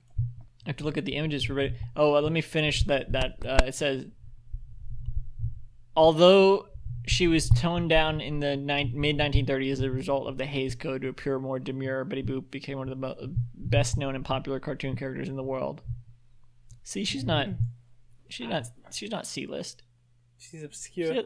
I 0.66 0.70
have 0.70 0.78
to 0.78 0.84
look 0.84 0.98
at 0.98 1.06
the 1.06 1.16
images 1.16 1.44
for. 1.46 1.70
Oh, 1.96 2.16
uh, 2.16 2.22
let 2.22 2.32
me 2.32 2.42
finish 2.42 2.84
that. 2.86 3.12
That 3.12 3.38
uh, 3.46 3.66
it 3.66 3.76
says, 3.76 4.06
although 5.96 6.68
she 7.06 7.28
was 7.28 7.50
toned 7.50 7.90
down 7.90 8.22
in 8.22 8.40
the 8.40 8.56
mid 8.58 9.18
1930s 9.18 9.72
as 9.74 9.80
a 9.82 9.92
result 9.92 10.28
of 10.28 10.38
the 10.38 10.46
Hays 10.46 10.76
Code 10.76 11.02
to 11.02 11.10
appear 11.10 11.38
more 11.40 11.60
demure, 11.60 12.04
Betty 12.06 12.24
Boop 12.24 12.50
became 12.50 12.78
one 12.78 12.90
of 12.90 12.98
the 13.00 13.08
mo- 13.08 13.34
best 13.54 13.98
known 13.98 14.16
and 14.16 14.24
popular 14.24 14.60
cartoon 14.60 14.96
characters 14.96 15.30
in 15.30 15.36
the 15.36 15.44
world. 15.44 15.82
See, 16.84 17.04
she's 17.04 17.26
not. 17.26 17.48
She's 18.30 18.48
not. 18.48 18.68
She's 18.92 19.12
not 19.12 19.28
C 19.28 19.46
list. 19.46 19.84
She's 20.38 20.64
obscure. 20.64 21.14
She- 21.14 21.26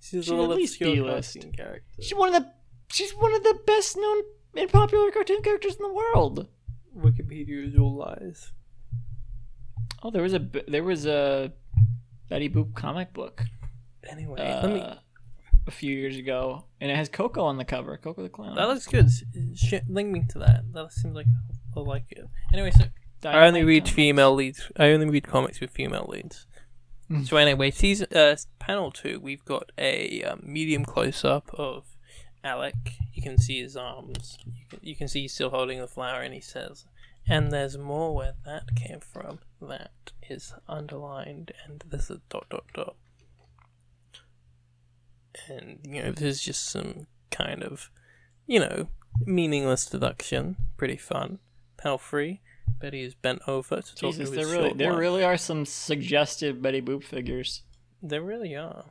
She's, 0.00 0.24
she's 0.24 0.28
a 0.28 0.34
little 0.34 0.52
at 0.52 0.58
least 0.58 0.78
B-list. 0.80 1.34
cartoon 1.34 1.52
character. 1.52 2.02
She's 2.02 2.14
one 2.14 2.34
of 2.34 2.42
the. 2.42 2.50
She's 2.90 3.12
one 3.12 3.34
of 3.34 3.42
the 3.42 3.58
best 3.66 3.96
known 3.96 4.22
and 4.56 4.70
popular 4.70 5.10
cartoon 5.10 5.42
characters 5.42 5.76
in 5.76 5.82
the 5.82 5.92
world. 5.92 6.48
Wikipedia 6.96 7.68
is 7.68 7.76
all 7.78 7.94
lies. 7.94 8.52
Oh, 10.02 10.10
there 10.10 10.22
was 10.22 10.34
a 10.34 10.48
there 10.68 10.84
was 10.84 11.06
a 11.06 11.52
Betty 12.28 12.48
Boop 12.48 12.74
comic 12.74 13.12
book 13.12 13.42
Anyway, 14.08 14.40
uh, 14.40 14.62
let 14.66 14.72
me. 14.72 14.80
a 15.66 15.70
few 15.70 15.94
years 15.94 16.16
ago, 16.16 16.64
and 16.80 16.90
it 16.90 16.96
has 16.96 17.08
Koko 17.08 17.42
on 17.44 17.58
the 17.58 17.64
cover. 17.64 17.96
Koko 17.98 18.22
the 18.22 18.28
clown. 18.28 18.54
That 18.54 18.68
looks 18.68 18.86
good. 18.86 19.08
Sh- 19.54 19.74
link 19.88 20.10
me 20.10 20.24
to 20.30 20.38
that. 20.38 20.72
That 20.72 20.92
seems 20.92 21.14
like 21.14 21.26
I'll 21.76 21.84
like 21.84 22.04
it. 22.10 22.24
Anyway, 22.52 22.70
so 22.70 22.84
I 23.28 23.46
only 23.46 23.64
read 23.64 23.82
comic. 23.84 23.94
female 23.94 24.34
leads. 24.34 24.70
I 24.78 24.90
only 24.90 25.10
read 25.10 25.24
comics 25.26 25.60
with 25.60 25.70
female 25.70 26.06
leads. 26.08 26.46
Hmm. 27.08 27.24
so 27.24 27.36
anyway, 27.36 27.70
season 27.70 28.08
uh, 28.14 28.36
panel 28.58 28.90
two, 28.90 29.18
we've 29.20 29.44
got 29.44 29.72
a 29.78 30.22
um, 30.24 30.40
medium 30.42 30.84
close 30.84 31.24
up 31.24 31.50
of 31.54 31.96
Alec. 32.44 32.74
You 33.12 33.22
can 33.22 33.38
see 33.38 33.60
his 33.60 33.76
arms. 33.76 34.38
You 34.46 34.64
can, 34.68 34.78
you 34.82 34.96
can 34.96 35.08
see 35.08 35.22
he's 35.22 35.32
still 35.32 35.50
holding 35.50 35.80
the 35.80 35.88
flower, 35.88 36.20
and 36.20 36.34
he 36.34 36.40
says, 36.40 36.84
"And 37.26 37.50
there's 37.50 37.78
more 37.78 38.14
where 38.14 38.34
that 38.44 38.76
came 38.76 39.00
from. 39.00 39.40
That 39.60 40.12
is 40.28 40.54
underlined, 40.68 41.52
and 41.66 41.82
this 41.88 42.10
is 42.10 42.20
dot 42.28 42.46
dot 42.50 42.64
dot." 42.74 42.96
And 45.48 45.80
you 45.84 46.02
know, 46.02 46.12
there's 46.12 46.40
just 46.40 46.68
some 46.68 47.06
kind 47.30 47.62
of, 47.62 47.90
you 48.46 48.60
know, 48.60 48.88
meaningless 49.24 49.86
deduction. 49.86 50.56
Pretty 50.76 50.96
fun. 50.96 51.38
Panel 51.76 51.98
three. 51.98 52.40
Betty 52.80 53.02
is 53.02 53.14
bent 53.14 53.42
over 53.48 53.82
to 53.82 53.94
talk 53.94 54.12
Jesus, 54.12 54.30
to 54.30 54.36
there 54.36 54.46
really 54.46 54.68
short 54.68 54.78
there 54.78 54.90
wife. 54.92 55.00
really 55.00 55.24
are 55.24 55.36
some 55.36 55.64
suggestive 55.66 56.62
Betty 56.62 56.80
Boop 56.80 57.02
figures, 57.04 57.62
There 58.02 58.22
really 58.22 58.54
are. 58.54 58.86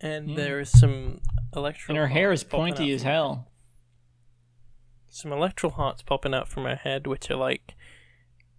And 0.00 0.30
Yeah. 0.30 0.36
there 0.36 0.60
is 0.60 0.70
some 0.70 1.20
electro. 1.54 1.92
and 1.92 1.98
her 1.98 2.08
hair 2.08 2.32
is 2.32 2.42
popping 2.44 2.74
pointy 2.74 2.90
out 2.92 2.94
as 2.96 3.02
from- 3.02 3.10
hell. 3.10 3.48
Some 5.08 5.30
electral 5.30 5.72
hearts 5.72 6.02
popping 6.02 6.34
out 6.34 6.48
from 6.48 6.64
her 6.64 6.76
head, 6.76 7.06
which 7.06 7.30
are 7.30 7.36
like 7.36 7.74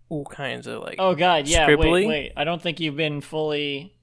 all 0.10 0.26
kinds 0.26 0.66
of 0.68 0.82
like. 0.82 0.96
Oh 1.00 1.14
God, 1.16 1.48
yeah. 1.48 1.68
Scribbly? 1.68 1.92
Wait, 1.92 2.08
wait. 2.08 2.34
I 2.36 2.44
don't 2.44 2.62
think 2.62 2.80
you've 2.80 2.96
been 2.98 3.22
fully. 3.22 3.96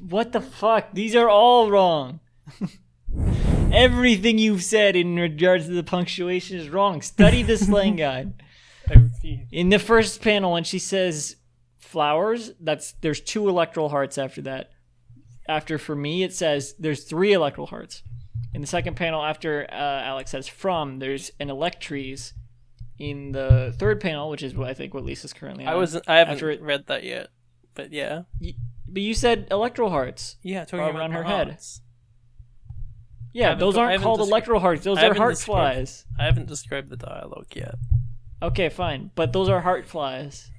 What 0.00 0.32
the 0.32 0.40
fuck? 0.40 0.92
These 0.92 1.14
are 1.14 1.28
all 1.28 1.70
wrong. 1.70 2.20
Everything 3.72 4.38
you've 4.38 4.62
said 4.62 4.96
in 4.96 5.16
regards 5.16 5.66
to 5.66 5.72
the 5.72 5.82
punctuation 5.82 6.58
is 6.58 6.68
wrong. 6.68 7.00
Study 7.02 7.42
the 7.42 7.56
slang 7.56 7.96
guide. 7.96 8.34
In 9.50 9.70
the 9.70 9.78
first 9.78 10.20
panel, 10.22 10.52
when 10.52 10.64
she 10.64 10.78
says 10.78 11.36
flowers, 11.78 12.52
that's 12.60 12.92
there's 13.00 13.20
two 13.20 13.48
electoral 13.48 13.88
hearts 13.88 14.18
after 14.18 14.42
that. 14.42 14.70
After 15.48 15.78
for 15.78 15.96
me, 15.96 16.22
it 16.22 16.34
says 16.34 16.74
there's 16.78 17.04
three 17.04 17.32
electoral 17.32 17.66
hearts. 17.66 18.02
In 18.54 18.60
the 18.60 18.66
second 18.66 18.96
panel, 18.96 19.22
after 19.24 19.66
uh, 19.72 19.74
Alex 19.74 20.30
says 20.32 20.46
from, 20.46 20.98
there's 20.98 21.30
an 21.40 21.48
electries. 21.48 22.32
In 22.98 23.32
the 23.32 23.74
third 23.78 24.00
panel, 24.00 24.28
which 24.30 24.42
is 24.42 24.54
what 24.54 24.68
I 24.68 24.74
think 24.74 24.94
what 24.94 25.04
Lisa's 25.04 25.32
currently 25.32 25.64
on. 25.66 25.72
I 25.72 25.76
wasn't. 25.76 26.08
I 26.08 26.18
haven't 26.18 26.34
After 26.34 26.50
it- 26.50 26.60
read 26.60 26.86
that 26.86 27.02
yet, 27.02 27.28
but 27.74 27.90
yeah, 27.92 28.22
But 28.86 29.02
you 29.02 29.14
said 29.14 29.48
electoral 29.50 29.90
hearts. 29.90 30.36
yeah. 30.42 30.64
Talking 30.64 30.80
Or 30.80 30.90
about 30.90 31.00
around 31.00 31.10
the 31.10 31.16
her 31.16 31.24
head. 31.24 31.58
Yeah, 33.32 33.54
those 33.54 33.76
aren't 33.76 34.02
called 34.02 34.20
descri- 34.20 34.26
electoral 34.28 34.60
hearts. 34.60 34.84
Those 34.84 34.98
are 34.98 35.14
heart 35.14 35.34
described- 35.36 35.76
flies. 35.76 36.06
I 36.18 36.24
haven't 36.24 36.46
described 36.48 36.90
the 36.90 36.96
dialogue 36.96 37.46
yet. 37.54 37.76
Okay, 38.42 38.68
fine. 38.68 39.10
But 39.14 39.32
those 39.32 39.48
are 39.48 39.60
heart 39.60 39.88
flies. 39.88 40.50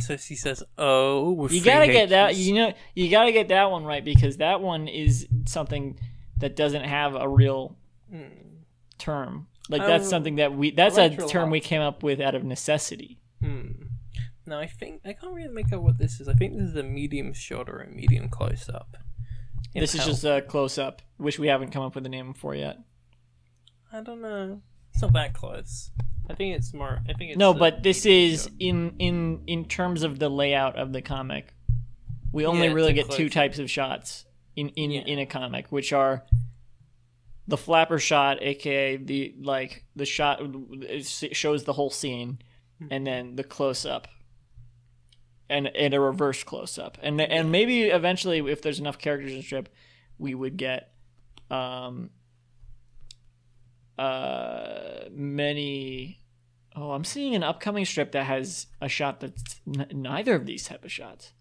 So 0.00 0.16
she 0.16 0.34
says, 0.34 0.62
"Oh, 0.78 1.32
with 1.32 1.52
You 1.52 1.62
gotta 1.62 1.86
get 1.86 2.08
that. 2.10 2.34
You 2.36 2.54
know, 2.54 2.72
you 2.94 3.10
gotta 3.10 3.30
get 3.32 3.48
that 3.48 3.70
one 3.70 3.84
right 3.84 4.04
because 4.04 4.38
that 4.38 4.60
one 4.60 4.88
is 4.88 5.28
something 5.46 5.98
that 6.38 6.56
doesn't 6.56 6.84
have 6.84 7.14
a 7.14 7.28
real 7.28 7.76
Hmm. 8.10 8.24
term. 8.98 9.46
Like 9.68 9.82
that's 9.82 10.06
Oh, 10.06 10.10
something 10.10 10.36
that 10.36 10.54
we. 10.54 10.70
That's 10.72 10.96
a 10.98 11.08
term 11.28 11.50
we 11.50 11.60
came 11.60 11.80
up 11.82 12.02
with 12.02 12.20
out 12.20 12.34
of 12.34 12.42
necessity. 12.42 13.18
Hmm. 13.40 13.68
No, 14.44 14.58
I 14.58 14.66
think 14.66 15.02
I 15.04 15.12
can't 15.12 15.32
really 15.34 15.52
make 15.52 15.72
out 15.72 15.82
what 15.82 15.98
this 15.98 16.20
is. 16.20 16.26
I 16.28 16.32
think 16.34 16.54
this 16.54 16.68
is 16.70 16.74
a 16.76 16.82
medium 16.82 17.32
shot 17.32 17.68
or 17.68 17.80
a 17.80 17.88
medium 17.88 18.28
close 18.28 18.68
up. 18.68 18.96
This 19.74 19.94
is 19.94 20.04
just 20.04 20.24
a 20.24 20.42
close 20.42 20.78
up, 20.78 21.02
which 21.16 21.38
we 21.38 21.48
haven't 21.48 21.70
come 21.70 21.82
up 21.82 21.94
with 21.94 22.04
a 22.06 22.08
name 22.08 22.34
for 22.34 22.54
yet. 22.54 22.78
I 23.92 24.00
don't 24.02 24.20
know. 24.22 24.60
It's 24.92 25.02
not 25.02 25.12
that 25.14 25.34
close. 25.34 25.90
I 26.30 26.34
think 26.34 26.54
it's 26.56 26.72
more. 26.72 27.00
I 27.08 27.12
think 27.14 27.30
it's 27.32 27.38
No, 27.38 27.52
but 27.52 27.82
this 27.82 28.04
medium 28.04 28.32
is 28.34 28.42
shot. 28.44 28.52
in 28.58 28.94
in 28.98 29.42
in 29.46 29.64
terms 29.66 30.02
of 30.02 30.18
the 30.18 30.28
layout 30.28 30.76
of 30.76 30.92
the 30.92 31.02
comic. 31.02 31.54
We 32.32 32.46
only 32.46 32.68
Yeah, 32.68 32.72
really 32.74 32.92
get 32.94 33.06
two 33.10 33.16
close-up. 33.28 33.32
types 33.32 33.58
of 33.58 33.70
shots 33.70 34.24
in 34.56 34.68
in 34.70 34.90
Yeah. 34.90 35.00
in 35.02 35.18
a 35.18 35.26
comic, 35.26 35.70
which 35.72 35.92
are 35.92 36.24
the 37.48 37.56
flapper 37.56 37.98
shot, 37.98 38.40
aka 38.42 38.96
the 38.96 39.34
like 39.40 39.84
the 39.96 40.06
shot 40.06 40.40
it 40.42 41.04
shows 41.36 41.64
the 41.64 41.72
whole 41.74 41.90
scene, 41.90 42.38
Hmm. 42.78 42.86
and 42.90 43.06
then 43.06 43.36
the 43.36 43.44
close 43.44 43.84
up. 43.84 44.06
And, 45.52 45.66
and 45.76 45.92
a 45.92 46.00
reverse 46.00 46.42
close 46.44 46.78
up, 46.78 46.96
and 47.02 47.20
and 47.20 47.52
maybe 47.52 47.82
eventually, 47.82 48.38
if 48.50 48.62
there's 48.62 48.80
enough 48.80 48.96
characters 48.96 49.32
in 49.32 49.42
strip, 49.42 49.68
we 50.18 50.34
would 50.34 50.56
get 50.56 50.94
um, 51.50 52.08
uh, 53.98 55.10
many. 55.10 56.20
Oh, 56.74 56.92
I'm 56.92 57.04
seeing 57.04 57.34
an 57.34 57.42
upcoming 57.42 57.84
strip 57.84 58.12
that 58.12 58.24
has 58.24 58.66
a 58.80 58.88
shot 58.88 59.20
that's 59.20 59.60
n- 59.66 59.88
neither 59.92 60.34
of 60.34 60.46
these 60.46 60.64
type 60.64 60.86
of 60.86 60.90
shots. 60.90 61.34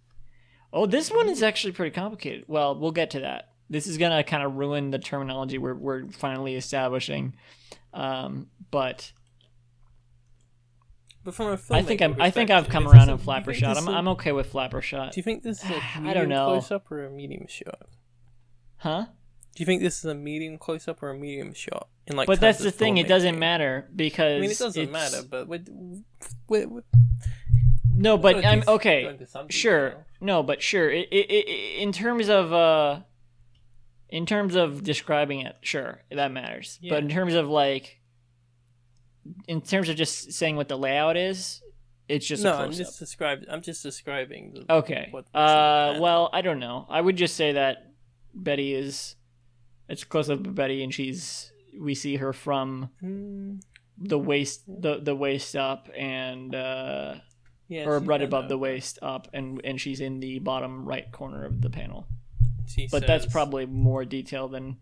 Oh, 0.74 0.86
this 0.86 1.10
one 1.10 1.30
is 1.30 1.42
actually 1.42 1.72
pretty 1.72 1.92
complicated. 1.96 2.44
Well, 2.48 2.78
we'll 2.78 2.92
get 2.92 3.12
to 3.12 3.22
that. 3.22 3.54
This 3.70 3.88
is 3.88 3.98
gonna 3.98 4.26
kind 4.26 4.44
of 4.44 4.56
ruin 4.56 4.92
the 4.92 5.00
terminology 5.00 5.58
we're 5.58 5.74
we're 5.74 6.08
finally 6.10 6.56
establishing. 6.56 7.34
Um, 7.94 8.48
but 8.72 9.14
But 11.24 11.36
from 11.36 11.48
a 11.48 11.60
I 11.70 11.84
think 11.84 12.02
I'm 12.02 12.16
I 12.20 12.32
think 12.32 12.50
I've 12.50 12.68
come 12.68 12.88
around 12.88 13.10
on 13.10 13.10
a- 13.10 13.18
do 13.18 13.22
you 13.22 13.26
flapper 13.26 13.54
shot. 13.54 13.78
I'm 13.78 13.88
a- 13.88 13.92
I'm 13.92 14.08
okay 14.10 14.32
with 14.32 14.48
flapper 14.48 14.82
shot. 14.82 15.14
Do 15.14 15.20
you 15.20 15.24
think 15.24 15.44
this 15.44 15.64
is 15.64 15.70
a 15.70 15.76
I 15.96 16.00
medium 16.00 16.14
don't 16.14 16.30
know. 16.30 16.46
close 16.48 16.72
up 16.72 16.92
or 16.92 17.06
a 17.06 17.10
medium 17.12 17.46
shot? 17.48 17.88
Huh? 18.78 19.06
Do 19.56 19.62
you 19.62 19.66
think 19.66 19.82
this 19.82 20.00
is 20.00 20.06
a 20.06 20.16
medium 20.16 20.58
close 20.58 20.88
up 20.88 21.04
or 21.04 21.10
a 21.10 21.16
medium 21.18 21.54
shot? 21.54 21.90
In 22.08 22.16
like, 22.16 22.26
But 22.28 22.40
that's 22.40 22.60
the 22.60 22.72
thing. 22.72 22.98
It 22.98 23.08
doesn't 23.08 23.38
matter 23.38 23.88
because 23.96 24.38
I 24.38 24.42
mean, 24.42 24.52
it 24.52 24.58
doesn't 24.58 24.82
it's- 24.82 24.92
matter. 25.14 25.28
But 25.28 25.48
with, 25.48 25.68
with, 26.48 26.70
with 26.70 26.86
No, 27.96 28.18
but 28.18 28.44
I'm 28.44 28.64
okay. 28.68 29.18
Sure. 29.50 30.06
No, 30.20 30.42
but 30.42 30.62
sure. 30.64 30.90
It, 30.90 31.08
it, 31.12 31.30
it, 31.30 31.82
in 31.82 31.92
terms 31.92 32.30
of 32.30 32.52
uh, 32.54 33.02
in 34.10 34.26
terms 34.26 34.56
of 34.56 34.84
describing 34.84 35.42
it, 35.42 35.58
sure, 35.62 36.02
that 36.12 36.32
matters. 36.32 36.80
Yeah. 36.82 36.94
But 36.96 37.04
in 37.04 37.10
terms 37.10 37.34
of 37.34 37.48
like, 37.48 38.01
in 39.48 39.62
terms 39.62 39.90
of 39.90 39.96
just 39.96 40.34
saying 40.34 40.56
what 40.56 40.68
the 40.68 40.78
layout 40.78 41.18
is, 41.18 41.62
it's 42.10 42.26
just 42.26 42.44
no, 42.44 42.54
a 42.54 42.58
I'm 42.64 42.72
just 42.72 43.00
describing. 43.00 43.48
I'm 43.50 43.62
just 43.62 43.84
describing. 43.84 44.54
The, 44.54 44.74
Okay. 44.74 45.08
what- 45.12 45.26
uh, 45.34 45.98
well, 46.00 46.30
I 46.34 46.42
don't 46.42 46.60
know. 46.60 46.86
I 46.90 47.00
would 47.00 47.16
just 47.16 47.36
say 47.36 47.54
that 47.54 47.92
Betty 48.34 48.74
is. 48.74 49.16
It's 49.88 50.04
a 50.04 50.06
close 50.06 50.30
up 50.30 50.46
of 50.46 50.56
Betty, 50.56 50.84
and 50.84 50.94
she's. 50.94 51.52
We 51.80 51.96
see 51.96 52.18
her 52.18 52.34
from 52.34 52.90
Hmm, 53.00 53.58
the 53.98 54.20
waist, 54.20 54.64
the 54.68 55.00
the 55.00 55.16
waist 55.16 55.56
up, 55.56 55.90
and 55.98 56.54
uh, 56.54 57.16
yeah, 57.70 57.86
or 57.86 58.00
right 58.00 58.22
above 58.22 58.50
the 58.50 58.58
waist 58.58 59.00
up, 59.02 59.28
and 59.34 59.62
and 59.64 59.80
she's 59.80 60.02
in 60.02 60.20
the 60.20 60.40
bottom 60.40 60.86
right 60.86 61.10
corner 61.12 61.46
of 61.46 61.62
the 61.62 61.70
panel. 61.70 62.08
She 62.68 62.88
But 62.88 63.08
that's 63.08 63.26
probably 63.26 63.66
more 63.66 64.04
detail 64.06 64.48
than 64.48 64.78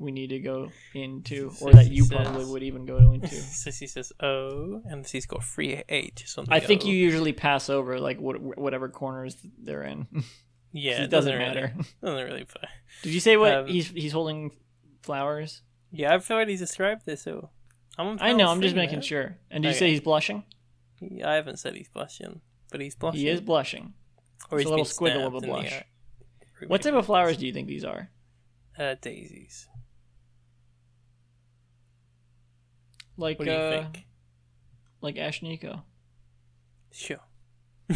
we 0.00 0.10
need 0.10 0.30
to 0.30 0.38
go 0.40 0.70
into, 0.94 1.50
So 1.52 1.68
or 1.68 1.72
that 1.74 1.90
you 1.92 2.06
probably 2.06 2.44
would 2.46 2.62
even 2.64 2.86
go 2.86 3.12
into. 3.12 3.28
so 3.62 3.70
she 3.70 3.86
says 3.86 4.12
"oh," 4.20 4.82
and 4.86 5.06
she's 5.06 5.26
got 5.26 5.44
three 5.44 5.76
on 5.76 5.82
the 5.84 6.46
I 6.50 6.58
think 6.58 6.82
O. 6.82 6.86
you 6.88 6.94
usually 6.94 7.32
pass 7.32 7.68
over 7.70 8.00
like 8.00 8.18
what, 8.20 8.40
whatever 8.58 8.88
corners 8.88 9.36
they're 9.62 9.84
in. 9.84 10.08
Yeah, 10.72 11.02
it 11.02 11.10
doesn't 11.10 11.32
really- 11.32 11.44
matter. 11.44 11.74
doesn't 12.00 12.24
really. 12.24 12.44
fa- 12.44 12.68
Did 13.02 13.12
you 13.12 13.18
say 13.18 13.36
what 13.36 13.52
Um, 13.52 13.66
he's 13.66 13.88
he's 13.88 14.12
holding 14.12 14.52
flowers? 15.02 15.62
Yeah, 15.90 16.14
I've 16.14 16.30
already 16.30 16.56
described 16.56 17.04
this. 17.06 17.22
So 17.22 17.50
I'm. 17.98 18.18
I 18.20 18.32
know. 18.34 18.48
I'm 18.48 18.60
just 18.62 18.76
making 18.76 19.00
sure. 19.00 19.36
And 19.50 19.64
did 19.64 19.70
you 19.70 19.74
Okay. 19.74 19.78
say 19.80 19.90
he's 19.90 20.00
blushing? 20.00 20.44
I 21.24 21.34
haven't 21.34 21.58
said 21.58 21.74
he's 21.74 21.88
blushing. 21.88 22.40
but 22.70 22.80
he's 22.80 22.94
blushing. 22.94 23.20
He 23.20 23.26
is 23.28 23.40
blushing. 23.40 23.94
or 24.50 24.58
it's 24.58 24.62
he's 24.62 24.66
a 24.66 24.70
little 24.70 24.84
squiggle 24.84 25.26
of 25.26 25.34
a 25.34 25.40
blush. 25.40 25.82
What 26.68 26.82
type 26.82 26.94
of 26.94 27.06
flowers 27.06 27.36
do 27.36 27.46
you 27.48 27.52
think 27.52 27.66
these 27.66 27.84
are? 27.84 28.08
Uh, 28.78 28.94
daisies. 29.00 29.66
Like 33.20 33.38
What 33.38 33.44
do 33.44 33.50
you 33.52 33.58
uh, 33.58 33.82
think? 33.82 34.06
like 35.02 35.18
Ash 35.18 35.42
Nico. 35.42 35.82
Sure. 36.90 37.20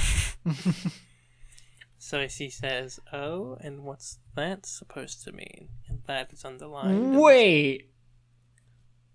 so 1.99 2.28
she 2.28 2.50
says, 2.50 3.00
"Oh, 3.12 3.57
and 3.61 3.85
what's 3.85 4.19
that 4.37 4.66
supposed 4.66 5.25
to 5.25 5.33
mean?" 5.33 5.69
And 5.88 6.00
that 6.07 6.33
is 6.33 6.45
underlined. 6.45 7.19
Wait, 7.19 7.90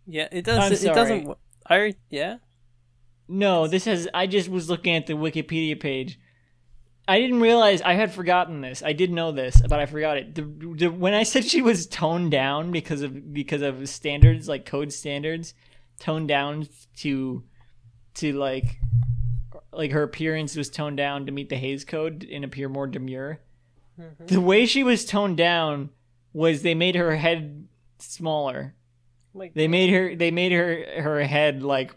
Yeah, 0.07 0.27
it 0.31 0.45
does. 0.45 0.57
I'm 0.57 0.73
it, 0.73 0.83
it 0.83 0.93
doesn't. 0.93 1.25
sorry. 1.67 1.93
I 1.93 1.95
yeah. 2.09 2.37
no, 3.27 3.67
this 3.67 3.85
has. 3.85 4.07
I 4.13 4.25
just 4.25 4.49
was 4.49 4.69
looking 4.69 4.95
at 4.95 5.05
the 5.05 5.13
Wikipedia 5.13 5.79
page. 5.79 6.19
I 7.07 7.19
didn't 7.19 7.41
realize 7.41 7.81
I 7.81 7.93
had 7.93 8.13
forgotten 8.13 8.61
this. 8.61 8.83
I 8.83 8.93
did 8.93 9.11
know 9.11 9.31
this, 9.31 9.61
but 9.67 9.79
I 9.79 9.87
forgot 9.87 10.17
it. 10.17 10.35
The, 10.35 10.43
the, 10.75 10.87
when 10.89 11.15
I 11.15 11.23
said 11.23 11.43
she 11.43 11.61
was 11.61 11.87
toned 11.87 12.29
down 12.29 12.71
because 12.71 13.01
of 13.01 13.33
because 13.33 13.63
of 13.63 13.89
standards 13.89 14.47
like 14.47 14.65
code 14.65 14.93
standards, 14.93 15.55
toned 15.99 16.27
down 16.27 16.67
to 16.97 17.43
to 18.15 18.33
like 18.33 18.79
like 19.71 19.91
her 19.91 20.03
appearance 20.03 20.55
was 20.55 20.69
toned 20.69 20.97
down 20.97 21.25
to 21.25 21.31
meet 21.31 21.49
the 21.49 21.55
Hays 21.55 21.85
Code 21.85 22.27
and 22.29 22.43
appear 22.43 22.69
more 22.69 22.87
demure. 22.87 23.39
Mm-hmm. 23.99 24.25
The 24.25 24.41
way 24.41 24.65
she 24.65 24.83
was 24.83 25.05
toned 25.05 25.37
down 25.37 25.89
was 26.33 26.61
they 26.61 26.75
made 26.75 26.95
her 26.95 27.15
head 27.15 27.67
smaller. 27.99 28.75
Like 29.33 29.53
They 29.53 29.67
made 29.67 29.91
her 29.91 30.15
they 30.15 30.31
made 30.31 30.51
her 30.51 31.01
her 31.01 31.23
head 31.23 31.61
like 31.63 31.95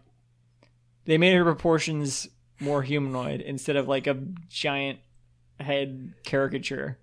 they 1.05 1.19
made 1.19 1.35
her 1.35 1.45
proportions 1.45 2.29
more 2.61 2.83
humanoid 2.83 3.41
instead 3.41 3.77
of 3.77 3.89
like 3.89 4.07
a 4.07 4.19
giant 4.49 4.99
head 5.59 6.15
caricature. 6.25 6.99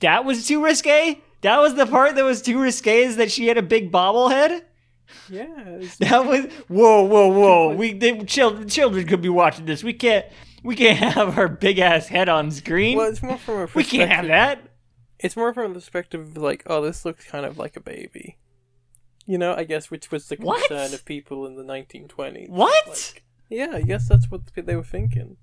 That 0.00 0.24
was 0.24 0.46
too 0.46 0.64
risque. 0.64 1.20
That 1.42 1.58
was 1.58 1.74
the 1.74 1.86
part 1.86 2.16
that 2.16 2.24
was 2.24 2.42
too 2.42 2.60
risque 2.60 3.04
is 3.04 3.16
that 3.16 3.30
she 3.30 3.46
had 3.46 3.58
a 3.58 3.62
big 3.62 3.92
bobblehead. 3.92 4.62
Yeah. 5.30 5.80
That 6.00 6.26
was 6.26 6.46
whoa, 6.68 7.02
whoa, 7.02 7.28
whoa. 7.28 7.74
We 7.76 7.92
they, 7.94 8.18
children, 8.24 8.68
children 8.68 9.06
could 9.06 9.22
be 9.22 9.28
watching 9.28 9.66
this. 9.66 9.82
We 9.84 9.92
can't 9.92 10.26
we 10.62 10.76
can't 10.76 10.98
have 11.14 11.38
our 11.38 11.48
big 11.48 11.78
ass 11.78 12.08
head 12.08 12.28
on 12.28 12.50
screen. 12.50 12.96
well, 12.98 13.08
it's 13.08 13.22
more 13.22 13.38
from 13.38 13.54
a 13.62 13.68
we 13.74 13.84
can't 13.84 14.10
have 14.10 14.26
that. 14.26 14.60
It's 15.18 15.36
more 15.36 15.52
from 15.52 15.72
a 15.72 15.74
perspective 15.74 16.20
of 16.20 16.36
like, 16.36 16.62
oh, 16.66 16.80
this 16.82 17.04
looks 17.04 17.24
kind 17.24 17.44
of 17.44 17.58
like 17.58 17.76
a 17.76 17.80
baby. 17.80 18.38
You 19.26 19.36
know, 19.36 19.54
I 19.54 19.64
guess 19.64 19.90
which 19.90 20.10
was 20.10 20.28
the 20.28 20.36
What? 20.36 20.68
concern 20.68 20.94
of 20.94 21.04
people 21.04 21.44
in 21.46 21.56
the 21.56 21.64
1920s. 21.64 22.48
What? 22.48 22.86
Like, 22.88 23.24
yeah, 23.50 23.72
I 23.74 23.82
guess 23.82 24.08
that's 24.08 24.30
what 24.30 24.42
they 24.54 24.76
were 24.76 24.84
thinking. 24.84 25.36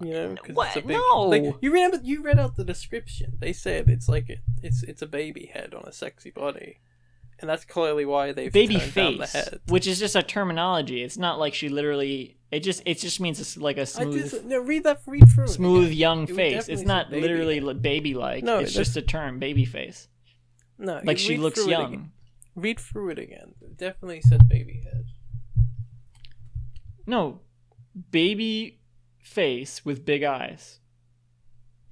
You 0.00 0.12
know, 0.14 0.28
because 0.30 0.56
What? 0.56 0.68
it's 0.68 0.76
a 0.76 0.80
big. 0.88 0.96
No. 0.96 1.20
Like, 1.22 1.42
you 1.60 1.72
remember? 1.72 2.00
You 2.02 2.22
read 2.22 2.38
out 2.38 2.56
the 2.56 2.64
description. 2.64 3.36
They 3.38 3.52
said 3.52 3.88
it's 3.88 4.08
like 4.08 4.30
it, 4.30 4.38
it's 4.62 4.82
it's 4.82 5.02
a 5.02 5.06
baby 5.06 5.50
head 5.52 5.74
on 5.74 5.84
a 5.86 5.92
sexy 5.92 6.30
body, 6.30 6.78
and 7.42 7.50
that's 7.50 7.64
clearly 7.64 8.04
why 8.06 8.32
they've 8.32 8.52
Baby 8.52 8.74
the 8.74 8.80
face, 8.80 9.32
head. 9.32 9.60
which 9.68 9.86
is 9.86 9.98
just 9.98 10.16
a 10.16 10.22
terminology. 10.22 11.02
It's 11.02 11.18
not 11.18 11.38
like 11.38 11.52
she 11.54 11.68
literally. 11.68 12.38
It 12.50 12.60
just 12.60 12.82
it 12.86 12.98
just 12.98 13.18
means 13.20 13.40
it's 13.40 13.56
like 13.56 13.78
a 13.78 13.86
smooth, 13.86 14.30
just 14.30 14.44
no 14.44 14.58
read 14.60 14.84
that 14.84 15.00
read 15.06 15.28
through. 15.28 15.44
it 15.44 15.48
smooth 15.48 15.90
young 15.90 16.24
It 16.24 16.34
face. 16.34 16.68
It's 16.68 16.82
not 16.82 17.10
baby 17.10 17.22
literally 17.22 17.74
baby 17.74 18.14
like. 18.14 18.44
No, 18.44 18.58
it's 18.60 18.72
just 18.72 18.96
a 18.96 19.02
term, 19.02 19.38
baby 19.38 19.64
face. 19.64 20.08
No, 20.78 21.00
Like 21.04 21.18
she 21.18 21.36
looks 21.36 21.66
young. 21.66 22.12
Read 22.54 22.78
through 22.78 23.10
it 23.10 23.18
again. 23.18 23.54
It 23.60 23.76
definitely 23.76 24.20
said 24.20 24.48
baby 24.48 24.82
head. 24.84 25.04
No, 27.06 27.40
baby 28.10 28.80
face 29.18 29.84
with 29.84 30.04
big 30.04 30.22
eyes. 30.22 30.78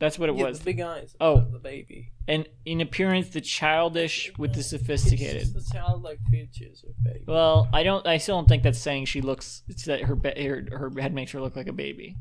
That's 0.01 0.19
what 0.19 0.29
it 0.31 0.37
yeah, 0.37 0.47
was. 0.47 0.59
the 0.59 0.65
big 0.65 0.81
eyes. 0.81 1.15
Oh. 1.21 1.43
the 1.53 1.59
baby. 1.59 2.11
and 2.27 2.49
in 2.65 2.81
appearance, 2.81 3.29
the 3.29 3.41
childish 3.43 4.33
with 4.39 4.55
the 4.55 4.61
It's 4.61 4.71
sophisticated. 4.71 5.43
just 5.43 5.55
the 5.55 5.73
childlike 5.73 6.19
features 6.31 6.83
of 6.89 6.95
baby. 7.05 7.25
Well, 7.29 7.69
I 7.73 7.83
don't. 7.85 8.05
I 8.07 8.17
still 8.17 8.37
don't 8.39 8.49
think 8.49 8.63
that's 8.63 8.79
saying 8.81 9.05
she 9.05 9.21
looks. 9.21 9.63
It's 9.69 9.85
that 9.85 10.01
her 10.03 10.15
be- 10.17 10.43
her 10.43 10.67
her 10.73 10.91
head 11.01 11.15
makes 11.15 11.31
her 11.33 11.41
look 11.41 11.55
like 11.55 11.69
a 11.69 11.73
baby. 11.73 12.17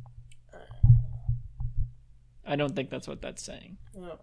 I 2.45 2.55
don't 2.55 2.75
think 2.75 2.89
that's 2.89 3.07
what 3.07 3.21
that's 3.21 3.43
saying. 3.43 3.77
Oh, 3.97 4.19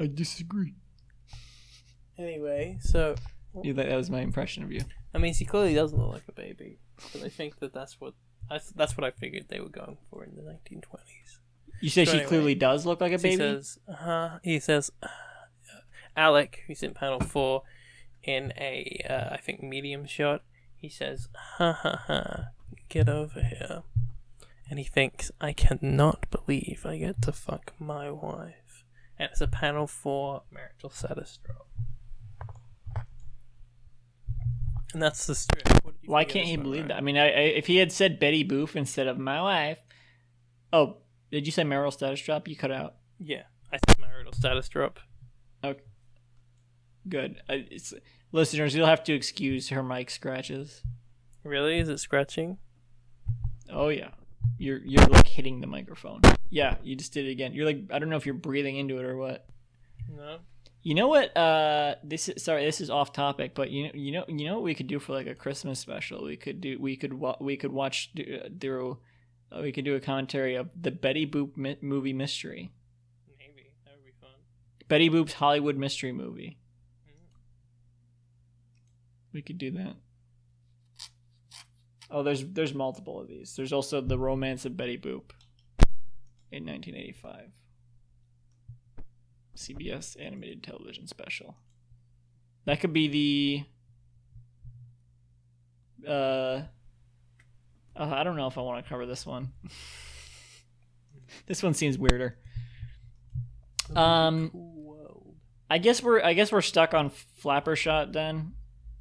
I 0.00 0.06
disagree. 0.06 0.74
Anyway, 2.16 2.78
so 2.80 3.16
Yeah, 3.62 3.72
that, 3.74 3.88
that 3.88 3.96
was 3.96 4.10
my 4.10 4.20
impression 4.20 4.62
of 4.62 4.72
you. 4.72 4.82
I 5.14 5.18
mean, 5.18 5.34
she 5.34 5.44
clearly 5.44 5.74
doesn't 5.74 5.98
look 5.98 6.12
like 6.12 6.24
a 6.28 6.32
baby, 6.32 6.78
but 7.12 7.22
I 7.22 7.28
think 7.28 7.58
that 7.60 7.72
that's 7.72 8.00
what 8.00 8.14
I, 8.50 8.60
that's 8.76 8.96
what 8.96 9.04
I 9.04 9.10
figured 9.10 9.46
they 9.48 9.60
were 9.60 9.68
going 9.68 9.98
for 10.10 10.24
in 10.24 10.36
the 10.36 10.42
1920s. 10.42 11.38
You 11.80 11.90
say 11.90 12.04
So 12.04 12.12
she 12.12 12.16
anyway, 12.18 12.28
clearly 12.28 12.54
does 12.54 12.86
look 12.86 13.00
like 13.00 13.12
a 13.12 13.18
baby. 13.18 13.30
He 13.30 13.36
says, 13.36 13.78
uh, 13.88 14.38
he 14.42 14.58
says, 14.58 14.90
uh, 15.02 15.08
Alec, 16.16 16.64
who's 16.66 16.82
in 16.82 16.94
panel 16.94 17.20
four, 17.20 17.62
in 18.22 18.52
a 18.56 19.04
uh, 19.08 19.34
I 19.34 19.36
think 19.38 19.62
medium 19.62 20.06
shot, 20.06 20.42
he 20.76 20.88
says, 20.88 21.28
"Ha 21.56 21.72
ha 21.72 22.02
ha, 22.06 22.44
get 22.88 23.08
over 23.08 23.40
here," 23.40 23.82
and 24.68 24.78
he 24.78 24.84
thinks, 24.84 25.30
"I 25.40 25.52
cannot 25.52 26.26
believe 26.30 26.84
I 26.84 26.98
get 26.98 27.22
to 27.22 27.32
fuck 27.32 27.72
my 27.78 28.10
wife," 28.10 28.84
and 29.18 29.30
it's 29.30 29.40
a 29.40 29.46
panel 29.46 29.86
four 29.86 30.42
marital 30.52 30.90
status 30.90 31.38
drop. 31.44 31.68
And 34.92 35.02
that's 35.02 35.26
the 35.26 35.34
strip. 35.34 35.68
What 35.84 35.94
did 35.94 36.02
you 36.02 36.12
Why 36.12 36.24
can't 36.24 36.46
he 36.46 36.56
believe 36.56 36.88
that? 36.88 36.96
I 36.96 37.00
mean, 37.00 37.18
I, 37.18 37.26
I, 37.26 37.40
if 37.56 37.66
he 37.66 37.76
had 37.76 37.92
said 37.92 38.18
Betty 38.18 38.42
Boop 38.44 38.74
instead 38.74 39.06
of 39.06 39.18
my 39.18 39.40
wife. 39.40 39.78
Oh, 40.72 40.98
did 41.30 41.46
you 41.46 41.52
say 41.52 41.64
marital 41.64 41.90
status 41.92 42.20
drop? 42.22 42.48
You 42.48 42.56
cut 42.56 42.70
out. 42.70 42.94
Yeah, 43.18 43.42
I 43.72 43.78
said 43.88 43.98
marital 44.00 44.32
status 44.32 44.68
drop. 44.68 44.98
Okay. 45.64 45.80
Good. 47.08 47.40
I, 47.48 47.66
it's, 47.70 47.94
listeners, 48.32 48.74
you'll 48.74 48.86
have 48.86 49.04
to 49.04 49.14
excuse 49.14 49.70
her 49.70 49.82
mic 49.82 50.10
scratches. 50.10 50.82
Really? 51.44 51.78
Is 51.78 51.88
it 51.88 51.98
scratching? 51.98 52.58
Oh 53.70 53.88
yeah, 53.88 54.10
you're 54.58 54.78
you're 54.84 55.06
like 55.06 55.26
hitting 55.26 55.60
the 55.60 55.66
microphone. 55.66 56.20
Yeah, 56.50 56.76
you 56.82 56.96
just 56.96 57.12
did 57.12 57.26
it 57.26 57.30
again. 57.30 57.52
You're 57.54 57.66
like 57.66 57.84
I 57.90 57.98
don't 57.98 58.08
know 58.08 58.16
if 58.16 58.26
you're 58.26 58.34
breathing 58.34 58.76
into 58.76 58.98
it 58.98 59.04
or 59.04 59.16
what. 59.16 59.46
No. 60.14 60.38
You 60.82 60.94
know 60.94 61.08
what? 61.08 61.36
Uh, 61.36 61.96
this 62.04 62.28
is 62.28 62.42
sorry. 62.42 62.64
This 62.64 62.80
is 62.80 62.88
off 62.88 63.12
topic, 63.12 63.54
but 63.54 63.70
you 63.70 63.84
know, 63.84 63.90
you 63.94 64.12
know, 64.12 64.24
you 64.28 64.46
know 64.46 64.54
what 64.54 64.62
we 64.62 64.74
could 64.74 64.86
do 64.86 64.98
for 64.98 65.12
like 65.12 65.26
a 65.26 65.34
Christmas 65.34 65.78
special. 65.80 66.24
We 66.24 66.36
could 66.36 66.60
do. 66.60 66.78
We 66.80 66.96
could. 66.96 67.12
wa- 67.12 67.36
We 67.40 67.56
could 67.56 67.72
watch 67.72 68.10
uh, 68.18 68.48
through. 68.60 68.98
Uh, 69.50 69.60
we 69.62 69.72
could 69.72 69.84
do 69.84 69.94
a 69.94 70.00
commentary 70.00 70.54
of 70.56 70.68
the 70.78 70.90
Betty 70.90 71.26
Boop 71.26 71.56
mi- 71.56 71.78
movie 71.80 72.12
mystery. 72.12 72.70
Maybe 73.38 73.70
that 73.84 73.94
would 73.94 74.04
be 74.04 74.12
fun. 74.20 74.30
Betty 74.88 75.08
Boop's 75.08 75.34
Hollywood 75.34 75.76
mystery 75.76 76.12
movie. 76.12 76.58
We 79.32 79.42
could 79.42 79.58
do 79.58 79.70
that. 79.72 79.96
Oh, 82.10 82.22
there's 82.22 82.44
there's 82.44 82.74
multiple 82.74 83.20
of 83.20 83.28
these. 83.28 83.54
There's 83.54 83.72
also 83.72 84.00
the 84.00 84.18
Romance 84.18 84.64
of 84.64 84.76
Betty 84.76 84.96
Boop 84.96 85.30
in 86.50 86.64
1985. 86.64 87.50
CBS 89.56 90.16
animated 90.20 90.62
television 90.62 91.06
special. 91.06 91.56
That 92.64 92.80
could 92.80 92.92
be 92.92 93.66
the 96.02 96.10
uh, 96.10 96.62
uh 97.98 98.08
I 98.10 98.22
don't 98.22 98.36
know 98.36 98.46
if 98.46 98.56
I 98.56 98.62
want 98.62 98.84
to 98.84 98.88
cover 98.88 99.06
this 99.06 99.26
one. 99.26 99.52
this 101.46 101.62
one 101.62 101.74
seems 101.74 101.98
weirder. 101.98 102.38
Um. 103.94 104.50
I 105.70 105.78
guess 105.78 106.02
we're 106.02 106.22
I 106.22 106.32
guess 106.32 106.50
we're 106.50 106.62
stuck 106.62 106.94
on 106.94 107.10
flapper 107.10 107.76
shot 107.76 108.12
then. 108.12 108.52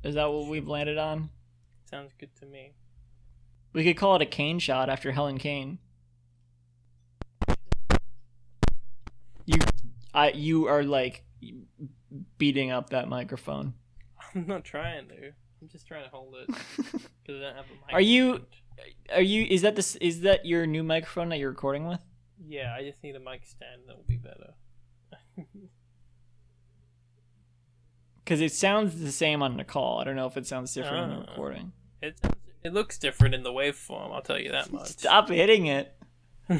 Is 0.04 0.16
that 0.16 0.32
what 0.32 0.48
we've 0.48 0.68
landed 0.68 0.98
on? 0.98 1.30
Sounds 1.90 2.12
good 2.20 2.36
to 2.42 2.46
me. 2.46 2.74
We 3.74 3.84
could 3.84 3.98
call 3.98 4.16
it 4.16 4.22
a 4.22 4.26
cane 4.26 4.60
shot 4.60 4.90
after 4.90 5.12
Helen 5.12 5.38
Kane. 5.38 5.80
You 9.46 9.60
I 10.14 10.32
you 10.32 10.68
are 10.68 10.84
like 10.84 11.24
beating 12.38 12.72
up 12.72 12.90
that 12.90 13.08
microphone. 13.08 13.74
I'm 14.36 14.46
not 14.46 14.66
trying 14.66 15.08
to. 15.08 15.32
I'm 15.62 15.70
just 15.70 15.88
trying 15.88 16.04
to 16.04 16.10
hold 16.10 16.36
it 16.36 16.48
because 16.76 17.02
I 17.28 17.32
don't 17.32 17.56
have 17.56 17.66
a 17.66 17.88
mic. 17.88 17.94
Are 17.94 18.02
you-. 18.02 18.46
Are 19.14 19.22
you 19.22 19.46
is 19.50 19.62
that 19.62 19.76
this 19.76 19.96
is 19.98 20.22
that 20.22 20.46
your 20.46 20.66
new 20.68 20.84
microphone 20.84 21.30
that 21.30 21.40
you're 21.40 21.50
recording 21.50 21.88
with? 21.88 22.00
Yeah, 22.46 22.74
I 22.78 22.84
just 22.84 23.02
need 23.04 23.16
a 23.16 23.20
mic 23.20 23.46
stand. 23.46 23.82
That 23.88 23.96
will 23.96 24.04
be 24.08 24.18
better. 24.18 24.54
Cuz 28.26 28.42
it 28.42 28.52
sounds 28.52 29.00
the 29.00 29.12
same 29.12 29.42
on 29.42 29.56
the 29.58 29.64
call. 29.64 30.00
I 30.00 30.04
don't 30.04 30.16
know 30.18 30.28
if 30.28 30.36
it 30.38 30.46
sounds 30.46 30.74
different 30.74 30.98
on 30.98 31.10
the 31.22 31.26
Ah. 31.26 31.30
recording. 31.32 31.72
It 32.02 32.20
it 32.64 32.74
looks 32.74 32.98
different 32.98 33.34
in 33.34 33.44
the 33.44 33.52
waveform. 33.52 34.12
I'll 34.14 34.22
tell 34.22 34.40
you 34.40 34.52
that 34.52 34.72
much. 34.72 34.88
Stop 34.98 35.30
hitting 35.30 35.68
it. 35.68 35.94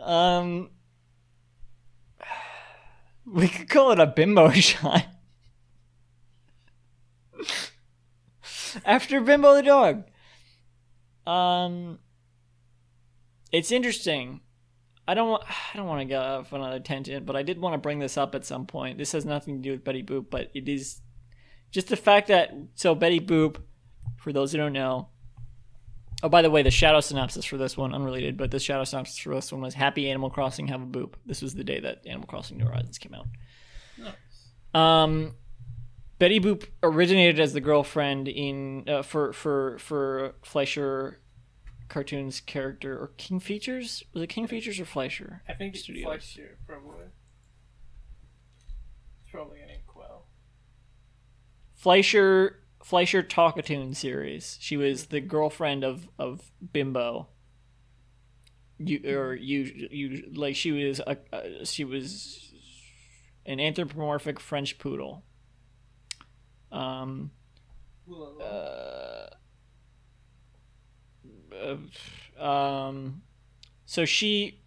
um, 0.00 0.70
we 3.24 3.46
could 3.48 3.68
call 3.68 3.92
it 3.92 4.00
a 4.00 4.06
bimbo 4.06 4.50
shot. 4.52 5.06
After 8.84 9.20
Bimbo 9.20 9.54
the 9.54 9.62
dog. 9.62 10.04
Um, 11.26 11.98
it's 13.52 13.72
interesting. 13.72 14.40
I 15.06 15.14
don't 15.14 15.30
want. 15.30 15.44
I 15.74 15.76
don't 15.76 15.86
want 15.86 16.00
to 16.00 16.04
go 16.04 16.20
off 16.20 16.52
on 16.52 16.60
another 16.60 16.80
tangent, 16.80 17.26
but 17.26 17.36
I 17.36 17.42
did 17.42 17.60
want 17.60 17.74
to 17.74 17.78
bring 17.78 17.98
this 17.98 18.16
up 18.16 18.34
at 18.34 18.44
some 18.44 18.66
point. 18.66 18.98
This 18.98 19.12
has 19.12 19.24
nothing 19.24 19.56
to 19.56 19.62
do 19.62 19.72
with 19.72 19.84
Betty 19.84 20.02
Boop, 20.02 20.26
but 20.30 20.50
it 20.54 20.68
is 20.68 21.00
just 21.70 21.88
the 21.88 21.96
fact 21.96 22.28
that 22.28 22.52
so 22.74 22.94
Betty 22.94 23.20
Boop, 23.20 23.56
for 24.16 24.32
those 24.32 24.52
who 24.52 24.58
don't 24.58 24.72
know. 24.72 25.08
Oh, 26.20 26.28
by 26.28 26.42
the 26.42 26.50
way, 26.50 26.62
the 26.64 26.70
shadow 26.70 26.98
synopsis 26.98 27.44
for 27.44 27.58
this 27.58 27.76
one, 27.76 27.94
unrelated, 27.94 28.36
but 28.36 28.50
the 28.50 28.58
shadow 28.58 28.82
synopsis 28.82 29.18
for 29.18 29.32
this 29.36 29.52
one 29.52 29.60
was 29.60 29.74
Happy 29.74 30.10
Animal 30.10 30.30
Crossing 30.30 30.66
Have 30.66 30.82
a 30.82 30.86
Boop. 30.86 31.14
This 31.24 31.42
was 31.42 31.54
the 31.54 31.62
day 31.62 31.78
that 31.78 32.04
Animal 32.08 32.26
Crossing 32.26 32.58
New 32.58 32.64
Horizons 32.64 32.98
came 32.98 33.14
out. 33.14 33.28
Nice. 33.96 34.14
Um, 34.74 35.34
Betty 36.18 36.40
Boop 36.40 36.66
originated 36.82 37.38
as 37.38 37.52
the 37.52 37.60
girlfriend 37.60 38.28
in 38.28 38.88
uh, 38.88 39.02
for 39.02 39.32
for 39.32 39.78
for 39.78 40.34
Fleischer 40.42 41.20
cartoons 41.88 42.40
character 42.40 43.00
or 43.00 43.12
King 43.16 43.40
Features 43.40 44.02
was 44.12 44.22
it 44.22 44.26
King 44.28 44.46
Features 44.46 44.80
or 44.80 44.84
Fleischer? 44.84 45.42
I 45.48 45.54
think 45.54 45.74
it's 45.74 45.84
Studios. 45.84 46.04
Fleischer, 46.04 46.58
probably. 46.66 47.04
It's 49.22 49.30
probably 49.30 49.60
an 49.60 49.70
inkwell. 49.70 50.26
Fleischer 51.74 52.64
Fleischer 52.82 53.22
Talkartoon 53.22 53.94
series. 53.94 54.58
She 54.60 54.76
was 54.76 55.06
the 55.06 55.20
girlfriend 55.20 55.84
of 55.84 56.08
of 56.18 56.50
Bimbo. 56.72 57.28
You 58.78 59.00
or 59.16 59.34
you 59.34 59.88
you 59.90 60.32
like 60.34 60.56
she 60.56 60.72
was 60.72 61.00
a, 61.00 61.16
a 61.32 61.64
she 61.64 61.84
was 61.84 62.52
an 63.46 63.60
anthropomorphic 63.60 64.40
French 64.40 64.78
poodle. 64.78 65.24
Um. 66.70 67.30
uh, 68.40 69.26
uh, 71.54 72.42
um, 72.42 73.22
so 73.84 74.04
she 74.04 74.60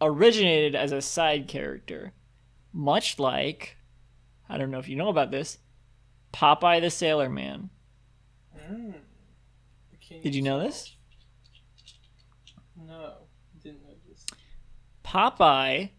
originated 0.00 0.74
as 0.74 0.92
a 0.92 1.00
side 1.00 1.48
character, 1.48 2.12
much 2.72 3.18
like 3.18 3.76
I 4.48 4.58
don't 4.58 4.70
know 4.70 4.78
if 4.78 4.88
you 4.88 4.96
know 4.96 5.08
about 5.08 5.30
this, 5.30 5.58
Popeye 6.32 6.80
the 6.80 6.90
Sailor 6.90 7.30
Man. 7.30 7.70
Mm. 8.54 8.94
Did 10.22 10.34
you 10.34 10.42
know 10.42 10.60
this? 10.60 10.94
No, 12.76 13.14
didn't 13.62 13.82
know 13.82 13.94
this. 14.06 14.26
Popeye 15.04 15.90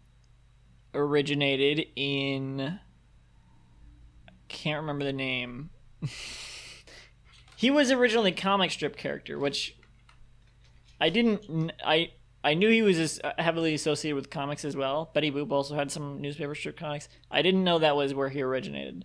originated 0.94 1.86
in 1.96 2.78
can't 4.54 4.80
remember 4.80 5.04
the 5.04 5.12
name. 5.12 5.70
he 7.56 7.70
was 7.70 7.90
originally 7.90 8.30
a 8.30 8.34
comic 8.34 8.70
strip 8.70 8.96
character, 8.96 9.38
which 9.38 9.76
I 11.00 11.10
didn't 11.10 11.72
I 11.84 12.12
I 12.42 12.54
knew 12.54 12.68
he 12.68 12.82
was 12.82 12.98
as- 12.98 13.20
uh, 13.24 13.32
heavily 13.38 13.74
associated 13.74 14.16
with 14.16 14.30
comics 14.30 14.64
as 14.64 14.76
well. 14.76 15.10
Betty 15.14 15.30
Boop 15.30 15.50
also 15.50 15.74
had 15.74 15.90
some 15.90 16.20
newspaper 16.20 16.54
strip 16.54 16.76
comics. 16.76 17.08
I 17.30 17.42
didn't 17.42 17.64
know 17.64 17.78
that 17.78 17.96
was 17.96 18.14
where 18.14 18.28
he 18.28 18.42
originated. 18.42 19.04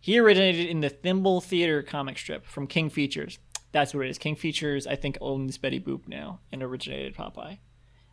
He 0.00 0.18
originated 0.18 0.66
in 0.66 0.80
the 0.80 0.88
Thimble 0.88 1.40
Theater 1.40 1.82
comic 1.82 2.18
strip 2.18 2.46
from 2.46 2.66
King 2.66 2.90
Features. 2.90 3.38
That's 3.72 3.94
what 3.94 4.06
it 4.06 4.10
is. 4.10 4.18
King 4.18 4.34
Features, 4.34 4.86
I 4.86 4.96
think, 4.96 5.18
owns 5.20 5.56
Betty 5.58 5.78
Boop 5.78 6.08
now 6.08 6.40
and 6.50 6.62
originated 6.62 7.14
Popeye. 7.14 7.58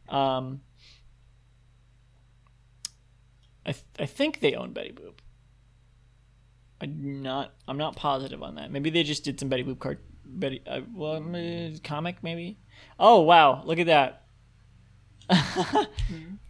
Um, 0.09 0.61
I 3.65 3.71
th- 3.71 3.83
I 3.99 4.05
think 4.05 4.39
they 4.39 4.53
own 4.53 4.73
Betty 4.73 4.91
Boop. 4.91 5.19
I'm 6.81 7.21
not 7.23 7.53
I'm 7.67 7.77
not 7.77 7.95
positive 7.95 8.43
on 8.43 8.55
that. 8.55 8.71
Maybe 8.71 8.89
they 8.89 9.03
just 9.03 9.23
did 9.23 9.39
some 9.39 9.49
Betty 9.49 9.63
Boop 9.63 9.79
card. 9.79 9.99
Betty 10.25 10.61
uh, 10.67 10.81
well 10.93 11.23
uh, 11.35 11.69
comic 11.83 12.17
maybe. 12.21 12.57
Oh 12.99 13.21
wow, 13.21 13.63
look 13.63 13.79
at 13.79 13.87
that. 13.87 14.23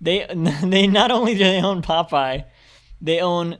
they 0.01 0.25
they 0.63 0.87
not 0.87 1.11
only 1.11 1.33
do 1.33 1.39
they 1.39 1.61
own 1.61 1.81
Popeye, 1.81 2.45
they 3.01 3.19
own 3.19 3.57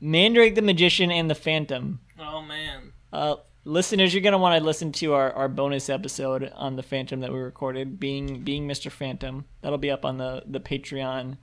Mandrake 0.00 0.54
the 0.54 0.62
Magician 0.62 1.10
and 1.10 1.30
the 1.30 1.34
Phantom. 1.34 2.00
Oh 2.18 2.42
man. 2.42 2.92
Uh, 3.12 3.36
listeners, 3.64 4.14
you're 4.14 4.22
gonna 4.22 4.38
want 4.38 4.58
to 4.58 4.64
listen 4.64 4.92
to 4.92 5.12
our, 5.12 5.32
our 5.32 5.48
bonus 5.48 5.90
episode 5.90 6.50
on 6.54 6.76
the 6.76 6.82
Phantom 6.82 7.20
that 7.20 7.32
we 7.32 7.38
recorded, 7.38 8.00
being 8.00 8.42
being 8.42 8.66
Mr. 8.66 8.90
Phantom. 8.90 9.44
That'll 9.60 9.78
be 9.78 9.90
up 9.90 10.04
on 10.04 10.18
the 10.18 10.42
the 10.46 10.60
Patreon 10.60 11.36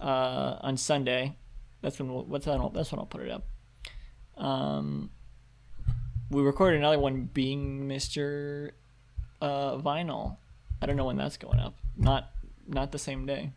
uh, 0.00 0.56
on 0.60 0.76
Sunday. 0.76 1.36
That's 1.80 1.98
when 1.98 2.12
we'll, 2.12 2.24
what's 2.24 2.46
that? 2.46 2.58
That's 2.74 2.92
when 2.92 2.98
I'll 2.98 3.06
put 3.06 3.22
it 3.22 3.30
up. 3.30 3.44
Um, 4.36 5.10
we 6.30 6.42
recorded 6.42 6.78
another 6.78 6.98
one, 6.98 7.28
being 7.32 7.88
Mr. 7.88 8.72
Uh, 9.40 9.76
Vinyl. 9.76 10.36
I 10.80 10.86
don't 10.86 10.96
know 10.96 11.04
when 11.04 11.16
that's 11.16 11.36
going 11.36 11.58
up. 11.58 11.76
Not 11.96 12.30
not 12.66 12.92
the 12.92 12.98
same 12.98 13.26
day. 13.26 13.52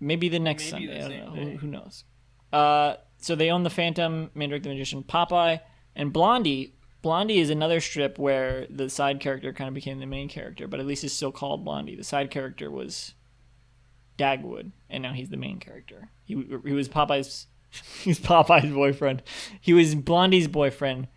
Maybe 0.00 0.28
the 0.28 0.38
next 0.38 0.72
Maybe 0.72 0.86
Sunday. 0.86 1.00
the 1.00 1.04
I 1.04 1.18
don't 1.18 1.34
know. 1.34 1.50
Who, 1.50 1.56
who 1.58 1.66
knows? 1.68 2.04
Uh, 2.52 2.96
so 3.18 3.34
they 3.34 3.50
own 3.50 3.62
the 3.62 3.70
Phantom, 3.70 4.30
Mandrake 4.34 4.62
the 4.62 4.68
Magician, 4.68 5.02
Popeye, 5.02 5.60
and 5.94 6.12
Blondie. 6.12 6.74
Blondie 7.02 7.38
is 7.38 7.50
another 7.50 7.80
strip 7.80 8.18
where 8.18 8.66
the 8.68 8.90
side 8.90 9.20
character 9.20 9.52
kind 9.52 9.68
of 9.68 9.74
became 9.74 10.00
the 10.00 10.06
main 10.06 10.28
character, 10.28 10.66
but 10.66 10.80
at 10.80 10.86
least 10.86 11.04
it's 11.04 11.14
still 11.14 11.32
called 11.32 11.64
Blondie. 11.64 11.96
The 11.96 12.04
side 12.04 12.30
character 12.30 12.70
was 12.70 13.14
Dagwood, 14.18 14.72
and 14.90 15.02
now 15.02 15.12
he's 15.12 15.28
the 15.28 15.36
main 15.36 15.60
character. 15.60 16.08
He 16.24 16.34
he 16.64 16.72
was 16.72 16.88
Popeye's 16.88 17.46
he's 18.02 18.20
Popeye's 18.20 18.72
boyfriend. 18.72 19.22
He 19.60 19.72
was 19.72 19.94
Blondie's 19.94 20.48
boyfriend, 20.48 21.08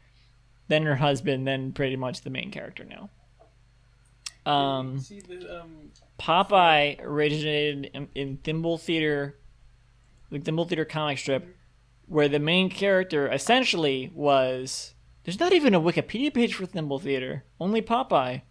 then 0.67 0.83
her 0.83 0.95
husband, 0.95 1.47
then 1.47 1.71
pretty 1.73 1.95
much 1.95 2.21
the 2.21 2.29
main 2.29 2.51
character 2.51 2.85
now. 2.85 3.09
Um, 4.51 4.99
See 4.99 5.19
the 5.19 5.61
um. 5.61 5.91
Popeye 6.17 6.99
originated 7.01 7.91
in, 7.93 8.07
in 8.15 8.37
Thimble 8.37 8.77
Theater, 8.77 9.37
the 10.31 10.39
Thimble 10.39 10.65
Theater 10.65 10.85
comic 10.85 11.17
strip, 11.17 11.55
where 12.07 12.27
the 12.27 12.39
main 12.39 12.69
character 12.69 13.31
essentially 13.31 14.11
was. 14.13 14.93
There's 15.23 15.39
not 15.39 15.53
even 15.53 15.75
a 15.75 15.81
Wikipedia 15.81 16.33
page 16.33 16.55
for 16.55 16.65
Thimble 16.65 16.99
Theater. 16.99 17.43
Only 17.59 17.81
Popeye. 17.81 18.41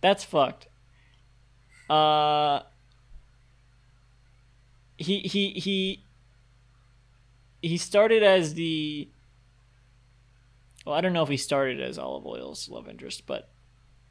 That's 0.00 0.24
fucked. 0.24 0.68
Uh. 1.88 2.60
He 4.96 5.20
he 5.20 5.50
he. 5.50 6.04
He 7.62 7.76
started 7.76 8.22
as 8.22 8.54
the. 8.54 9.08
Well, 10.86 10.94
I 10.94 11.00
don't 11.00 11.12
know 11.12 11.22
if 11.22 11.28
he 11.28 11.36
started 11.36 11.80
as 11.80 11.98
Olive 11.98 12.26
Oyl's 12.26 12.68
love 12.68 12.88
interest, 12.88 13.26
but 13.26 13.50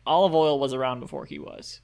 Olive 0.06 0.36
Oyl 0.36 0.60
was 0.60 0.74
around 0.74 1.00
before 1.00 1.26
he 1.26 1.40
was. 1.40 1.82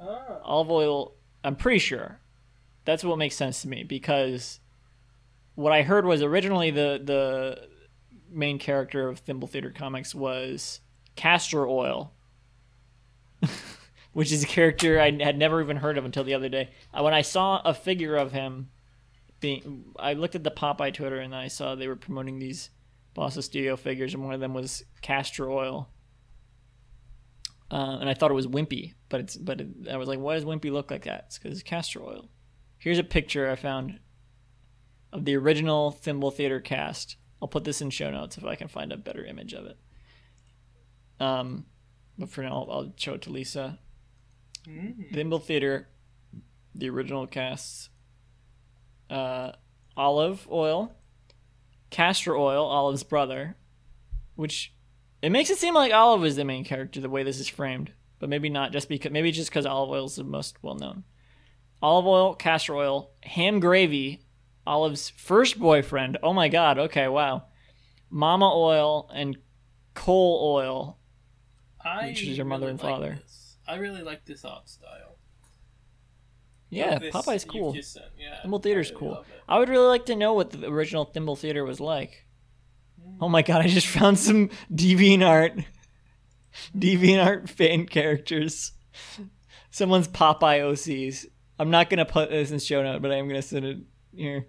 Ah. 0.00 0.40
Olive 0.42 0.70
Oyl, 0.70 1.14
I'm 1.42 1.56
pretty 1.56 1.78
sure. 1.78 2.20
That's 2.84 3.04
what 3.04 3.18
makes 3.18 3.36
sense 3.36 3.62
to 3.62 3.68
me 3.68 3.84
because 3.84 4.60
what 5.54 5.72
I 5.72 5.82
heard 5.82 6.06
was 6.06 6.22
originally 6.22 6.70
the 6.70 7.00
the 7.02 7.68
main 8.30 8.58
character 8.58 9.08
of 9.08 9.20
Thimble 9.20 9.48
Theater 9.48 9.70
Comics 9.74 10.14
was 10.14 10.80
Castor 11.16 11.66
Oyl, 11.66 12.12
which 14.12 14.30
is 14.30 14.44
a 14.44 14.46
character 14.46 15.00
I 15.00 15.10
had 15.22 15.36
never 15.38 15.60
even 15.62 15.78
heard 15.78 15.98
of 15.98 16.04
until 16.04 16.24
the 16.24 16.34
other 16.34 16.48
day. 16.48 16.70
Uh, 16.92 17.02
When 17.02 17.14
I 17.14 17.22
saw 17.22 17.60
a 17.64 17.74
figure 17.74 18.16
of 18.16 18.32
him 18.32 18.68
being, 19.40 19.84
I 19.98 20.14
looked 20.14 20.34
at 20.34 20.44
the 20.44 20.50
Popeye 20.50 20.94
Twitter 20.94 21.18
and 21.18 21.34
I 21.34 21.48
saw 21.48 21.74
they 21.74 21.88
were 21.88 21.96
promoting 21.96 22.38
these 22.38 22.70
Bossa 23.16 23.42
Studio 23.42 23.76
figures, 23.76 24.14
and 24.14 24.24
one 24.24 24.34
of 24.34 24.40
them 24.40 24.54
was 24.54 24.84
Castor 25.02 25.50
Oyl. 25.50 25.88
Uh, 27.70 27.98
and 28.00 28.08
I 28.08 28.14
thought 28.14 28.30
it 28.30 28.34
was 28.34 28.46
Wimpy, 28.46 28.94
but 29.08 29.20
it's 29.20 29.36
but 29.36 29.60
it, 29.60 29.68
I 29.90 29.96
was 29.96 30.08
like, 30.08 30.20
why 30.20 30.34
does 30.34 30.44
Wimpy 30.44 30.70
look 30.70 30.90
like 30.90 31.04
that? 31.04 31.24
It's 31.26 31.38
because 31.38 31.58
it's 31.58 31.68
Castor 31.68 32.02
Oyl. 32.02 32.28
Here's 32.78 32.98
a 32.98 33.04
picture 33.04 33.50
I 33.50 33.56
found 33.56 33.98
of 35.12 35.24
the 35.24 35.36
original 35.36 35.90
Thimble 35.90 36.30
Theater 36.30 36.60
cast. 36.60 37.16
I'll 37.42 37.48
put 37.48 37.64
this 37.64 37.80
in 37.80 37.90
show 37.90 38.10
notes 38.10 38.38
if 38.38 38.44
I 38.44 38.54
can 38.54 38.68
find 38.68 38.92
a 38.92 38.96
better 38.96 39.24
image 39.24 39.52
of 39.52 39.66
it. 39.66 39.78
Um, 41.20 41.66
but 42.18 42.30
for 42.30 42.42
now, 42.42 42.52
I'll, 42.52 42.70
I'll 42.70 42.92
show 42.96 43.14
it 43.14 43.22
to 43.22 43.30
Lisa. 43.30 43.78
Mm. 44.66 45.12
Thimble 45.12 45.38
Theater, 45.38 45.88
the 46.74 46.88
original 46.88 47.26
cast. 47.26 47.90
Uh, 49.10 49.52
Olive 49.96 50.46
Oyl, 50.50 50.92
Castor 51.90 52.36
Oyl, 52.36 52.64
Olive's 52.64 53.02
brother, 53.02 53.56
which 54.36 54.74
it 55.22 55.30
makes 55.30 55.50
it 55.50 55.58
seem 55.58 55.74
like 55.74 55.92
Olive 55.92 56.24
is 56.24 56.36
the 56.36 56.44
main 56.44 56.64
character 56.64 57.00
the 57.00 57.10
way 57.10 57.22
this 57.22 57.40
is 57.40 57.48
framed, 57.48 57.92
but 58.18 58.28
maybe 58.28 58.48
not. 58.48 58.72
Just 58.72 58.88
because 58.88 59.10
maybe 59.10 59.32
just 59.32 59.50
because 59.50 59.66
Olive 59.66 59.90
Oyl 59.90 60.06
is 60.06 60.16
the 60.16 60.24
most 60.24 60.62
well 60.62 60.76
known. 60.76 61.04
Olive 61.82 62.06
Oyl, 62.06 62.34
Castor 62.34 62.74
Oyl, 62.76 63.10
ham 63.22 63.60
gravy, 63.60 64.20
Olive's 64.66 65.08
first 65.08 65.58
boyfriend. 65.58 66.18
Oh 66.22 66.32
my 66.34 66.48
god. 66.48 66.78
Okay, 66.78 67.08
wow. 67.08 67.44
Mama 68.10 68.50
oil 68.54 69.10
and 69.14 69.36
Cole 69.94 70.54
Oyl. 70.56 70.98
I 71.84 72.08
Which 72.08 72.22
is 72.22 72.36
your 72.36 72.46
mother 72.46 72.66
really 72.66 72.72
and 72.72 72.82
like 72.82 72.92
father. 72.92 73.18
this. 73.22 73.56
I 73.66 73.76
really 73.76 74.02
like 74.02 74.24
this 74.24 74.44
art 74.44 74.68
style. 74.68 75.07
Yeah, 76.70 76.98
This 76.98 77.14
Popeye's 77.14 77.44
cool. 77.44 77.72
just 77.72 77.96
Yeah, 78.18 78.40
Thimble 78.42 78.58
Theater's 78.58 78.90
I 78.90 78.94
really 78.94 79.00
cool. 79.00 79.24
I 79.48 79.58
would 79.58 79.68
really 79.68 79.86
like 79.86 80.06
to 80.06 80.16
know 80.16 80.34
what 80.34 80.50
the 80.50 80.68
original 80.68 81.04
Thimble 81.06 81.36
Theater 81.36 81.64
was 81.64 81.80
like. 81.80 82.26
Oh 83.20 83.28
my 83.28 83.42
god, 83.42 83.62
I 83.62 83.68
just 83.68 83.86
found 83.86 84.18
some 84.18 84.50
DeviantArt 84.72 85.64
DeviantArt 86.76 87.48
fan 87.48 87.86
characters. 87.86 88.72
Someone's 89.70 90.08
Popeye 90.08 90.60
OCs. 90.60 91.26
I'm 91.58 91.70
not 91.70 91.90
gonna 91.90 92.04
put 92.04 92.30
this 92.30 92.50
in 92.50 92.58
show 92.58 92.82
note, 92.82 93.02
but 93.02 93.10
I 93.10 93.16
am 93.16 93.28
gonna 93.28 93.42
send 93.42 93.64
it 93.64 93.78
here. 94.14 94.46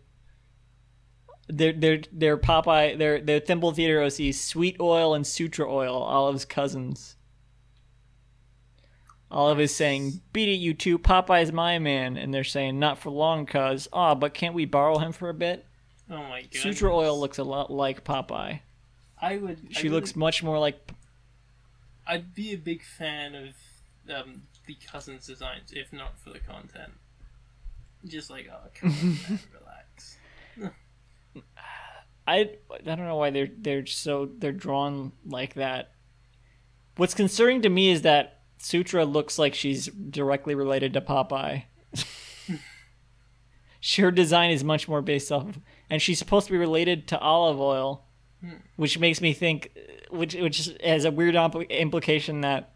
They're 1.48 1.74
they're 1.74 2.02
they're 2.12 2.38
Popeye 2.38 2.98
they're 2.98 3.22
they're 3.22 3.40
Thimble 3.40 3.72
Theater 3.72 4.00
OCs, 4.02 4.36
Sweet 4.36 4.78
Oil 4.80 5.14
and 5.14 5.26
Sutra 5.26 5.72
Oil, 5.72 5.96
Olive's 5.96 6.46
cousins. 6.46 7.16
Olive 9.32 9.60
is 9.60 9.76
saying, 9.76 10.22
Beat 10.34 10.50
it, 10.50 10.54
you 10.56 10.74
two, 10.74 10.98
Popeye's 10.98 11.52
my 11.52 11.78
man. 11.80 12.18
And 12.18 12.34
they're 12.34 12.44
saying, 12.44 12.80
Not 12.80 12.98
for 12.98 13.10
long, 13.12 13.46
cuz. 13.46 13.88
Aw, 13.94 14.16
but 14.16 14.34
can't 14.34 14.56
we 14.56 14.66
borrow 14.66 14.98
him 14.98 15.12
for 15.12 15.30
a 15.30 15.34
bit? 15.34 15.66
Oh 16.10 16.18
my 16.18 16.42
god. 16.42 16.54
Sutra 16.56 16.96
Oil 16.96 17.20
looks 17.20 17.38
a 17.38 17.44
lot 17.44 17.72
like 17.72 18.04
Popeye. 18.04 18.62
I 19.22 19.38
would. 19.38 19.60
I 19.70 19.74
She 19.74 19.84
really- 19.84 19.96
looks 19.96 20.16
much 20.16 20.42
more 20.44 20.58
like. 20.60 20.92
I'd 22.08 22.34
be 22.34 22.54
a 22.54 22.58
big 22.58 22.82
fan 22.84 23.36
of 23.36 23.50
um, 24.16 24.42
the 24.66 24.76
cousins' 24.92 25.28
designs, 25.28 25.72
if 25.72 25.94
not 25.94 26.18
for 26.20 26.32
the 26.32 26.40
content. 26.40 26.94
Just 28.06 28.32
like, 28.32 28.50
oh, 28.52 28.68
come 28.74 28.90
on, 28.90 29.40
relax. 29.60 30.18
I 32.28 32.50
I 32.72 32.78
don't 32.84 33.00
know 33.06 33.16
why 33.18 33.30
they're 33.30 33.50
they're 33.56 33.86
so 33.86 34.30
they're 34.38 34.52
drawn 34.52 35.12
like 35.26 35.56
that. 35.56 35.92
What's 36.96 37.14
concerning 37.14 37.62
to 37.64 37.70
me 37.70 37.90
is 37.90 38.02
that 38.04 38.39
Sutra 38.62 39.06
looks 39.06 39.40
like 39.40 39.56
she's 39.56 39.88
directly 39.88 40.54
related 40.54 40.92
to 40.94 41.02
Popeye. 41.02 41.64
Her 43.98 44.12
design 44.12 44.52
is 44.52 44.62
much 44.64 44.88
more 44.90 45.02
based 45.02 45.32
off, 45.32 45.58
and 45.90 46.02
she's 46.02 46.20
supposed 46.20 46.48
to 46.48 46.52
be 46.52 46.58
related 46.58 47.08
to 47.08 47.20
Olive 47.20 47.60
Oyl, 47.62 48.04
which 48.76 49.00
makes 49.00 49.22
me 49.22 49.32
think, 49.34 49.72
which 50.10 50.36
which 50.36 50.70
has 50.84 51.06
a 51.06 51.12
weird 51.12 51.36
impl- 51.36 51.70
implication 51.70 52.42
that 52.42 52.74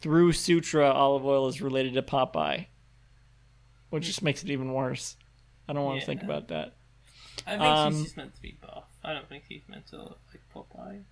through 0.00 0.32
Sutra, 0.32 0.90
Olive 0.90 1.24
Oyl 1.24 1.46
is 1.46 1.62
related 1.62 1.94
to 1.94 2.02
Popeye, 2.02 2.66
which 3.90 4.06
just 4.06 4.22
makes 4.22 4.42
it 4.42 4.50
even 4.50 4.72
worse. 4.72 5.16
I 5.68 5.72
don't 5.72 5.84
want 5.84 6.00
to 6.00 6.06
think 6.06 6.22
about 6.24 6.48
that. 6.48 6.74
I 7.46 7.50
think 7.52 7.62
Um, 7.62 7.92
she's 7.94 8.02
just 8.04 8.16
meant 8.16 8.34
to 8.34 8.42
be 8.42 8.58
buff. 8.60 8.84
I 9.04 9.12
don't 9.12 9.28
think 9.28 9.44
he's 9.48 9.62
meant 9.68 9.86
to 9.88 9.96
look 9.98 10.20
like 10.32 10.42
Popeye. 10.52 11.02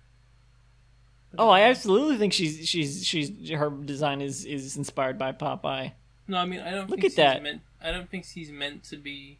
Oh, 1.37 1.49
I 1.49 1.61
absolutely 1.61 2.17
think 2.17 2.33
she's 2.33 2.67
she's 2.67 3.05
she's 3.05 3.49
her 3.49 3.69
design 3.69 4.21
is 4.21 4.45
is 4.45 4.77
inspired 4.77 5.17
by 5.17 5.31
Popeye. 5.31 5.93
No, 6.27 6.37
I 6.37 6.45
mean 6.45 6.59
I 6.59 6.71
don't 6.71 6.89
Look 6.89 7.01
think 7.01 7.05
at 7.05 7.11
she's 7.11 7.15
that. 7.17 7.43
meant. 7.43 7.61
I 7.81 7.91
don't 7.91 8.09
think 8.09 8.25
she's 8.25 8.51
meant 8.51 8.83
to 8.85 8.97
be. 8.97 9.39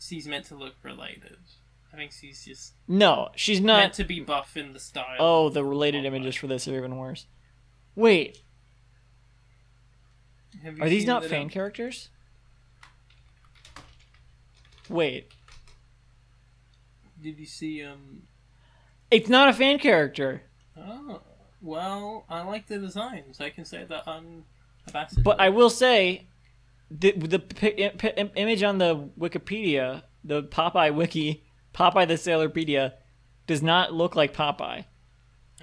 She's 0.00 0.26
meant 0.26 0.46
to 0.46 0.54
look 0.54 0.74
related. 0.82 1.36
I 1.92 1.96
think 1.96 2.12
she's 2.12 2.44
just 2.44 2.72
No, 2.88 3.28
she's 3.36 3.60
not 3.60 3.78
meant 3.80 3.94
to 3.94 4.04
be 4.04 4.20
buff 4.20 4.56
in 4.56 4.72
the 4.72 4.80
style. 4.80 5.16
Oh, 5.18 5.48
the 5.48 5.64
related 5.64 6.02
Popeye. 6.02 6.06
images 6.06 6.34
for 6.36 6.46
this 6.46 6.66
are 6.68 6.76
even 6.76 6.96
worse. 6.96 7.26
Wait, 7.94 8.42
Have 10.62 10.76
you 10.76 10.84
are 10.84 10.88
these 10.88 11.06
not 11.06 11.24
fan 11.24 11.48
characters? 11.48 12.08
Wait, 14.88 15.30
Did 17.22 17.38
you 17.38 17.46
see 17.46 17.82
um? 17.82 18.22
it's 19.10 19.28
not 19.28 19.48
a 19.48 19.52
fan 19.52 19.78
character. 19.78 20.42
Oh, 20.78 21.20
well, 21.62 22.24
I 22.28 22.42
like 22.42 22.66
the 22.66 22.78
designs. 22.78 23.40
I 23.40 23.50
can 23.50 23.64
say 23.64 23.84
that 23.88 24.06
I'm 24.06 24.44
ambassador. 24.86 25.22
But 25.22 25.40
I 25.40 25.48
will 25.48 25.70
say, 25.70 26.26
the 26.90 27.12
the 27.12 27.42
i- 27.62 28.10
im- 28.18 28.30
image 28.36 28.62
on 28.62 28.78
the 28.78 29.08
Wikipedia, 29.18 30.02
the 30.22 30.42
Popeye 30.44 30.94
wiki, 30.94 31.44
Popeye 31.74 32.06
the 32.06 32.14
Sailorpedia, 32.14 32.92
does 33.46 33.62
not 33.62 33.92
look 33.94 34.14
like 34.16 34.34
Popeye. 34.34 34.84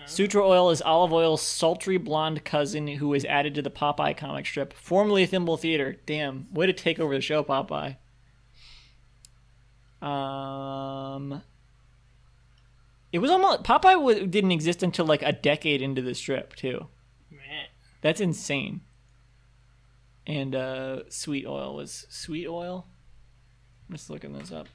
Sutra 0.05 0.45
Oil 0.45 0.69
is 0.71 0.81
Olive 0.81 1.13
Oyl's 1.13 1.41
sultry 1.41 1.97
blonde 1.97 2.43
cousin 2.43 2.87
who 2.87 3.07
was 3.09 3.23
added 3.25 3.55
to 3.55 3.61
the 3.61 3.69
Popeye 3.69 4.17
comic 4.17 4.45
strip, 4.45 4.73
formerly 4.73 5.25
Thimble 5.25 5.55
Theater. 5.55 5.95
Damn, 6.05 6.47
way 6.51 6.65
to 6.65 6.73
take 6.73 6.99
over 6.99 7.13
the 7.13 7.21
show, 7.21 7.41
Popeye. 7.43 7.95
Um, 10.01 11.41
it 13.13 13.19
was 13.19 13.31
almost 13.31 13.63
Popeye 13.63 13.93
w- 13.93 14.27
didn't 14.27 14.51
exist 14.51 14.83
until 14.83 15.05
like 15.05 15.21
a 15.21 15.31
decade 15.31 15.81
into 15.81 16.01
the 16.01 16.13
strip 16.13 16.55
too. 16.55 16.87
Man. 17.31 17.65
That's 18.01 18.19
insane. 18.19 18.81
And 20.27 20.53
uh, 20.55 21.09
Sweet 21.09 21.45
Oil 21.45 21.75
was 21.75 22.05
Sweet 22.09 22.47
Oil. 22.47 22.87
I'm 23.89 23.95
just 23.95 24.09
looking 24.09 24.33
this 24.33 24.51
up. 24.51 24.67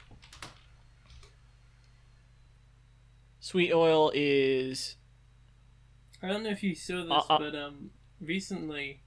Sweet 3.41 3.73
Oil 3.73 4.11
is 4.15 4.97
I 6.23 6.29
don't 6.29 6.43
know 6.43 6.51
if 6.51 6.63
you 6.63 6.75
saw 6.75 7.03
this, 7.03 7.11
Uh, 7.11 7.35
uh. 7.35 7.39
but 7.39 7.55
um, 7.55 7.91
recently, 8.21 9.01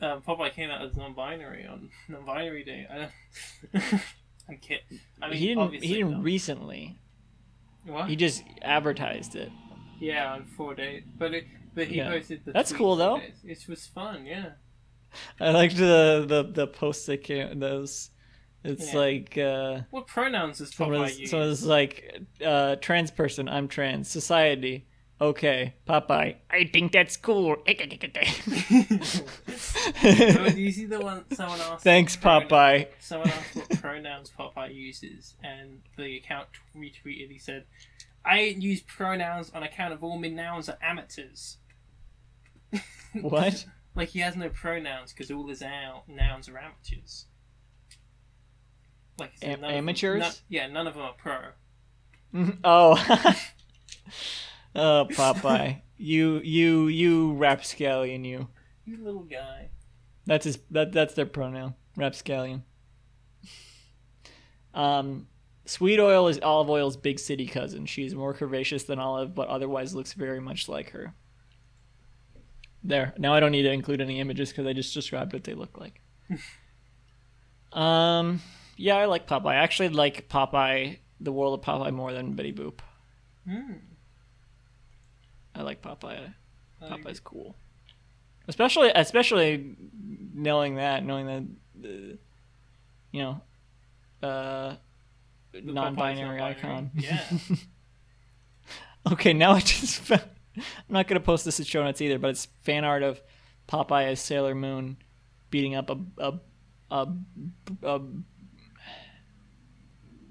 um, 0.00 0.22
Popeye 0.22 0.52
came 0.52 0.70
out 0.70 0.82
as 0.82 0.96
non-binary 0.96 1.66
on 1.66 1.90
non-binary 2.08 2.64
day. 2.64 2.86
I 2.90 2.96
don't. 2.98 3.84
I'm 4.48 4.56
kidding. 4.58 5.00
I 5.22 5.28
mean, 5.28 5.38
he 5.38 5.46
didn't 5.48 5.72
he 5.82 5.94
didn't 5.94 6.22
recently. 6.22 6.98
What? 7.86 8.08
He 8.08 8.16
just 8.16 8.42
advertised 8.62 9.34
it. 9.36 9.50
Yeah, 9.98 10.32
on 10.32 10.46
four 10.46 10.74
days, 10.74 11.04
but 11.18 11.34
it, 11.34 11.44
but 11.74 11.86
he 11.88 11.96
Yeah. 11.96 12.10
posted 12.10 12.44
the. 12.44 12.52
That's 12.52 12.72
cool, 12.72 12.96
though. 12.96 13.18
days. 13.18 13.34
It 13.44 13.68
was 13.68 13.86
fun, 13.86 14.24
yeah. 14.26 14.52
I 15.40 15.50
liked 15.50 15.76
the 15.76 16.24
the 16.26 16.42
the 16.44 16.66
posts 16.66 17.06
that 17.06 17.24
came 17.24 17.58
those. 17.58 18.10
It's 18.62 18.92
Yeah. 18.92 18.98
like 18.98 19.38
uh, 19.38 19.80
What 19.90 20.06
pronouns 20.06 20.60
is 20.60 20.72
Popeye 20.72 21.00
was, 21.00 21.18
use? 21.18 21.30
someone 21.30 21.48
was 21.48 21.64
like 21.66 22.20
uh, 22.44 22.76
trans 22.76 23.10
person. 23.10 23.48
I'm 23.48 23.68
trans. 23.68 24.08
Society. 24.08 24.86
Okay. 25.20 25.74
Popeye. 25.86 26.36
I 26.50 26.64
think 26.72 26.92
that's 26.92 27.16
cool. 27.18 27.56
Do 27.66 27.72
you 30.56 30.72
see 30.72 30.86
the 30.86 30.98
one 31.00 31.24
someone 31.34 31.60
asked? 31.60 31.84
Thanks, 31.84 32.16
what 32.16 32.22
pronoun- 32.22 32.48
Popeye. 32.48 32.86
Someone 33.00 33.28
asked 33.30 33.54
what 33.56 33.68
pronouns 33.80 34.30
Popeye 34.38 34.74
uses, 34.74 35.34
and 35.44 35.80
the 35.98 36.16
account 36.16 36.48
retweeted. 36.76 37.30
He 37.30 37.38
said, 37.38 37.64
"I 38.24 38.40
use 38.58 38.80
pronouns 38.82 39.50
on 39.50 39.62
account 39.62 39.92
of 39.92 40.02
all 40.02 40.18
my 40.18 40.28
nouns 40.28 40.68
are 40.68 40.78
amateurs." 40.82 41.58
What? 43.20 43.66
Like 43.96 44.10
he 44.10 44.20
has 44.20 44.36
no 44.36 44.48
pronouns 44.50 45.12
because 45.12 45.30
all 45.32 45.48
his 45.48 45.62
ou- 45.62 46.02
nouns 46.06 46.48
are 46.48 46.56
amateurs. 46.56 47.26
Like 49.18 49.32
he 49.32 49.38
said, 49.38 49.50
Am- 49.54 49.60
none 49.62 49.70
them- 49.72 49.78
amateurs? 49.78 50.20
none- 50.20 50.32
yeah, 50.48 50.66
none 50.68 50.86
of 50.86 50.94
them 50.94 51.02
are 51.02 51.12
pro. 51.12 51.38
Mhm. 52.32 52.58
Oh. 52.62 52.96
oh, 54.74 55.06
Popeye. 55.10 55.82
You, 55.96 56.40
you, 56.42 56.88
you, 56.88 57.34
rapscallion, 57.34 58.24
you. 58.24 58.48
You 58.84 59.04
little 59.04 59.22
guy. 59.22 59.70
That's 60.26 60.44
his. 60.44 60.58
That 60.70 60.92
that's 60.92 61.14
their 61.14 61.26
pronoun. 61.26 61.74
Rapscallion. 61.96 62.64
Um, 64.72 65.26
Sweet 65.64 66.00
Oil 66.00 66.28
is 66.28 66.38
Olive 66.40 66.70
Oyl's 66.70 66.96
big 66.96 67.18
city 67.18 67.46
cousin. 67.46 67.86
She 67.86 68.04
is 68.04 68.14
more 68.14 68.34
curvaceous 68.34 68.86
than 68.86 68.98
Olive, 68.98 69.34
but 69.34 69.48
otherwise 69.48 69.94
looks 69.94 70.12
very 70.12 70.40
much 70.40 70.68
like 70.68 70.90
her. 70.90 71.14
There. 72.82 73.12
Now 73.18 73.34
I 73.34 73.40
don't 73.40 73.52
need 73.52 73.62
to 73.62 73.72
include 73.72 74.00
any 74.00 74.20
images 74.20 74.50
because 74.50 74.66
I 74.66 74.72
just 74.72 74.94
described 74.94 75.32
what 75.32 75.44
they 75.44 75.54
look 75.54 75.78
like. 75.78 76.00
um. 77.72 78.40
Yeah, 78.76 78.96
I 78.96 79.04
like 79.04 79.26
Popeye. 79.26 79.48
I 79.48 79.56
actually 79.56 79.90
like 79.90 80.30
Popeye, 80.30 81.00
the 81.20 81.32
world 81.32 81.58
of 81.58 81.64
Popeye, 81.64 81.92
more 81.92 82.14
than 82.14 82.32
Betty 82.32 82.52
Boop. 82.52 82.78
Hmm. 83.46 83.72
I 85.54 85.62
like 85.62 85.82
Popeye. 85.82 86.32
Popeye's 86.82 87.20
cool. 87.20 87.54
Especially, 88.48 88.90
especially 88.94 89.76
knowing 90.34 90.76
that, 90.76 91.04
knowing 91.04 91.26
that, 91.26 91.88
uh, 91.88 92.16
you 93.12 93.22
know, 93.22 93.40
uh, 94.22 94.76
The 95.52 95.60
non-binary 95.62 96.38
non-binary. 96.38 96.42
icon. 96.42 96.90
Yeah. 96.96 97.22
okay, 99.12 99.32
now 99.32 99.52
I 99.52 99.60
just 99.60 99.98
found, 100.02 100.22
I'm 100.56 100.62
not 100.88 101.06
gonna 101.08 101.20
post 101.20 101.44
this 101.44 101.58
in 101.58 101.64
show 101.64 101.82
notes 101.84 102.00
either, 102.00 102.18
but 102.18 102.30
it's 102.30 102.46
fan 102.62 102.84
art 102.84 103.02
of 103.02 103.20
Popeye 103.68 104.06
as 104.08 104.20
Sailor 104.20 104.54
Moon 104.54 104.96
beating 105.50 105.74
up 105.74 105.90
a 105.90 105.98
a 106.18 106.38
a, 106.90 107.08
a 107.82 108.00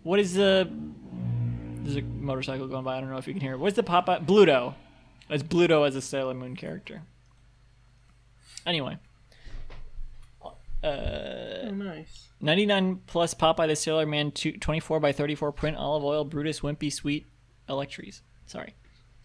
what 0.03 0.19
is 0.19 0.33
the 0.33 0.69
there's 1.83 1.95
a 1.97 2.01
motorcycle 2.01 2.67
going 2.67 2.83
by. 2.83 2.97
I 2.97 3.01
don't 3.01 3.09
know 3.09 3.17
if 3.17 3.27
you 3.27 3.33
can 3.33 3.41
hear 3.41 3.53
it. 3.53 3.59
What's 3.59 3.75
the 3.75 3.83
Popeye 3.83 4.25
Bluto? 4.25 4.75
It's 5.29 5.43
Bluto 5.43 5.87
as 5.87 5.95
a 5.95 6.01
Sailor 6.01 6.33
Moon 6.33 6.55
character. 6.55 7.03
Anyway, 8.65 8.97
uh, 10.41 10.87
oh, 10.87 11.71
nice. 11.71 12.27
99 12.41 13.01
plus 13.05 13.33
Popeye 13.33 13.67
the 13.67 13.75
Sailor 13.75 14.05
Man 14.05 14.31
two- 14.31 14.57
24 14.57 14.99
by 14.99 15.11
34 15.11 15.51
print 15.51 15.77
Olive 15.77 16.03
Oyl 16.03 16.25
Brutus 16.25 16.61
Wimpy 16.61 16.91
Sweet 16.91 17.27
Electries. 17.67 18.21
Sorry, 18.45 18.73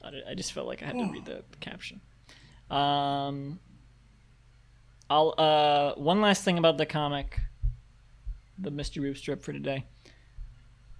I 0.03 0.35
just 0.35 0.53
felt 0.53 0.67
like 0.67 0.83
I 0.83 0.87
had 0.87 0.97
to 0.99 1.11
read 1.11 1.25
the 1.25 1.43
caption. 1.61 2.01
Um, 2.71 3.61
I'll 5.09 5.35
uh 5.38 5.95
one 5.95 6.21
last 6.21 6.45
thing 6.45 6.59
about 6.59 6.77
the 6.79 6.87
comic, 6.87 7.38
the 8.59 8.71
Mr. 8.71 9.03
Boop 9.03 9.17
strip 9.17 9.43
for 9.43 9.53
today. 9.53 9.85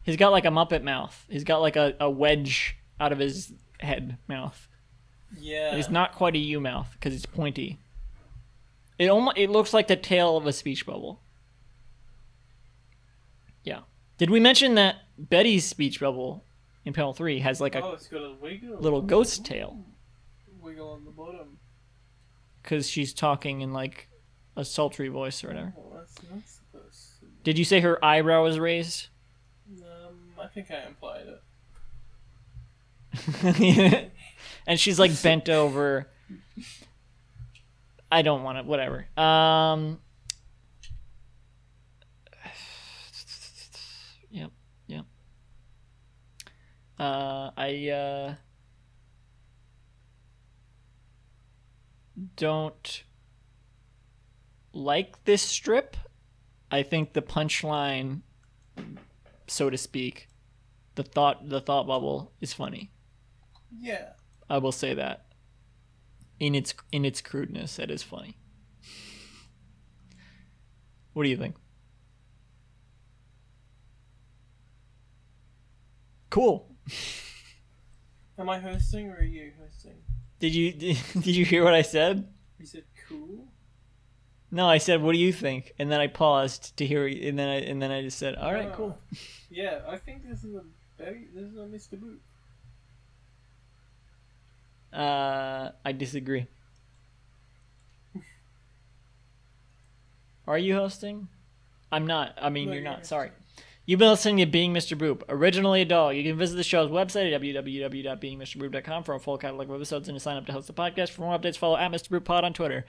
He's 0.03 0.17
got 0.17 0.31
like 0.33 0.45
a 0.45 0.49
Muppet 0.49 0.83
mouth. 0.83 1.25
He's 1.29 1.45
got 1.45 1.59
like 1.59 1.77
a, 1.77 1.95
a 1.99 2.11
wedge 2.11 2.77
out 3.01 3.13
of 3.13 3.19
his 3.19 3.53
head 3.81 4.19
mouth. 4.29 4.69
Yeah. 5.39 5.77
It's 5.77 5.91
not 5.91 6.15
quite 6.15 6.35
a 6.35 6.39
U 6.39 6.61
mouth 6.61 6.89
because 6.93 7.15
it's 7.15 7.27
pointy. 7.27 7.79
It 8.99 9.09
almost 9.09 9.37
it 9.39 9.51
looks 9.51 9.73
like 9.75 9.89
the 9.89 9.97
tail 9.97 10.37
of 10.37 10.47
a 10.47 10.53
speech 10.53 10.87
bubble. 10.87 11.21
Yeah. 13.65 13.81
Did 14.19 14.31
we 14.31 14.41
mention 14.41 14.75
that 14.77 14.97
Betty's 15.19 15.65
speech 15.65 16.01
bubble 16.01 16.45
in 16.85 16.93
panel 16.93 17.13
three 17.13 17.41
has 17.41 17.61
like 17.61 17.75
a 17.75 17.83
Oh, 17.83 17.93
it's 17.93 18.07
got 18.09 18.23
a 18.23 18.35
wiggle. 18.41 18.79
little 18.79 19.03
ghost 19.03 19.45
tail 19.45 19.79
wiggle 20.61 20.91
on 20.91 21.05
the 21.05 21.11
bottom. 21.11 21.59
because 22.63 22.89
she's 22.89 23.13
talking 23.13 23.61
in 23.61 23.73
like 23.73 24.09
a 24.57 24.65
sultry 24.65 25.09
voice 25.09 25.43
or 25.43 25.49
whatever. 25.49 25.75
Oh, 25.77 25.93
that's 25.97 26.15
not 26.31 26.43
supposed 26.47 27.21
to. 27.21 27.27
Did 27.43 27.59
you 27.59 27.65
say 27.65 27.81
her 27.81 28.03
eyebrow 28.05 28.45
was 28.45 28.59
raised? 28.59 29.09
Um, 29.83 30.31
I 30.41 30.47
think 30.47 30.71
I 30.71 30.85
implied 30.87 31.27
it. 31.27 31.41
and 34.67 34.79
she's 34.79 34.99
like 34.99 35.11
bent 35.23 35.49
over. 35.49 36.09
I 38.11 38.23
don't 38.23 38.43
want 38.43 38.59
to. 38.59 38.65
Whatever. 38.65 39.07
Um. 39.17 39.99
Yep. 44.31 44.51
Yep. 44.87 45.05
Uh, 46.99 47.51
I 47.57 47.89
uh. 47.89 48.35
Don't 52.37 53.03
like 54.73 55.25
this 55.25 55.43
strip. 55.43 55.97
I 56.71 56.83
think 56.83 57.13
the 57.13 57.23
punchline, 57.23 58.23
so 59.47 59.71
to 59.71 59.77
speak, 59.77 60.29
the 60.95 61.03
thought 61.03 61.49
the 61.49 61.61
thought 61.61 61.87
bubble 61.87 62.33
is 62.41 62.53
funny. 62.53 62.91
Yeah. 63.81 64.11
I 64.49 64.59
will 64.59 64.73
say 64.73 64.95
that. 64.95 65.27
In 66.41 66.55
its 66.55 66.75
in 66.93 67.05
its 67.05 67.21
crudeness, 67.21 67.79
it 67.79 67.91
is 67.91 68.03
funny. 68.03 68.37
What 71.13 71.23
do 71.23 71.29
you 71.31 71.37
think? 71.37 71.57
Cool. 76.31 76.69
Am 78.39 78.49
I 78.49 78.59
hosting 78.59 79.11
or 79.11 79.17
are 79.17 79.23
you 79.23 79.53
hosting? 79.63 79.95
Did 80.41 80.55
you 80.55 80.73
did 80.73 80.97
did 81.15 81.37
you 81.37 81.45
hear 81.45 81.63
what 81.65 81.75
I 81.75 81.83
said? 81.83 82.29
You 82.59 82.67
said 82.67 82.85
cool. 83.09 83.47
No, 84.51 84.69
I 84.69 84.79
said, 84.79 85.03
"What 85.03 85.13
do 85.13 85.19
you 85.19 85.33
think?" 85.33 85.73
And 85.79 85.91
then 85.91 86.01
I 86.01 86.07
paused 86.07 86.77
to 86.77 86.87
hear, 86.87 87.07
and 87.07 87.37
then 87.39 87.49
I 87.49 87.57
and 87.61 87.81
then 87.83 87.91
I 87.91 88.03
just 88.03 88.19
said, 88.19 88.37
"All 88.37 88.53
right, 88.53 88.69
Oh. 88.73 88.77
cool." 88.77 88.99
Yeah, 89.51 89.83
I 89.87 89.99
think 89.99 90.29
this 90.29 90.43
is 90.43 90.55
a 90.57 90.63
very 90.99 91.29
this 91.33 91.45
is 91.45 91.57
a 91.57 91.61
Mr. 91.61 91.97
Boop. 91.97 92.19
Uh, 94.95 95.73
I 95.85 95.93
disagree. 95.93 96.47
Are 100.47 100.59
you 100.59 100.75
hosting? 100.75 101.29
I'm 101.91 102.07
not. 102.07 102.37
I 102.41 102.51
mean, 102.51 102.67
No, 102.67 102.73
you're 102.75 102.83
you're 102.83 102.91
not. 102.91 103.07
Sorry. 103.07 103.31
You've 103.87 103.99
been 103.99 104.09
listening 104.11 104.39
to 104.39 104.47
Being 104.47 104.73
Mr. 104.73 104.97
Boop, 104.97 105.23
originally 105.29 105.83
a 105.83 105.85
dog. 105.85 106.17
You 106.17 106.23
can 106.23 106.39
visit 106.39 106.57
the 106.57 106.63
show's 106.63 106.91
website 106.91 107.33
at 107.35 107.41
www.beingmrboop.com 107.41 109.05
for 109.05 109.15
a 109.15 109.21
full 109.21 109.37
catalog 109.37 109.69
of 109.69 109.75
episodes 109.77 110.09
and 110.09 110.17
to 110.17 110.21
sign 110.21 110.37
up 110.39 110.47
to 110.47 110.53
host 110.53 110.67
the 110.69 110.73
podcast. 110.73 111.11
For 111.11 111.21
more 111.21 111.39
updates, 111.39 111.59
follow 111.59 111.77
at 111.77 111.91
Mr. 111.93 112.09
Boop 112.09 112.25
Pod 112.25 112.45
on 112.45 112.55
Twitter. 112.55 112.87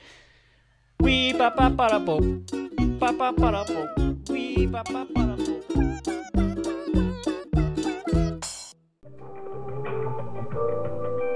Wee 1.01 1.33
ba 1.33 1.53
ba 1.55 1.69
ba 1.69 1.89
da 1.89 1.99
boop. 1.99 2.99
Ba 2.99 3.11
ba 3.11 3.33
ba 3.33 3.51
da 3.51 3.65
boop. 3.65 4.29
Wee 4.29 4.65
ba 4.65 4.83
ba 4.85 5.05
ba 5.13 5.25
da 5.25 5.35
boop. 5.35 5.84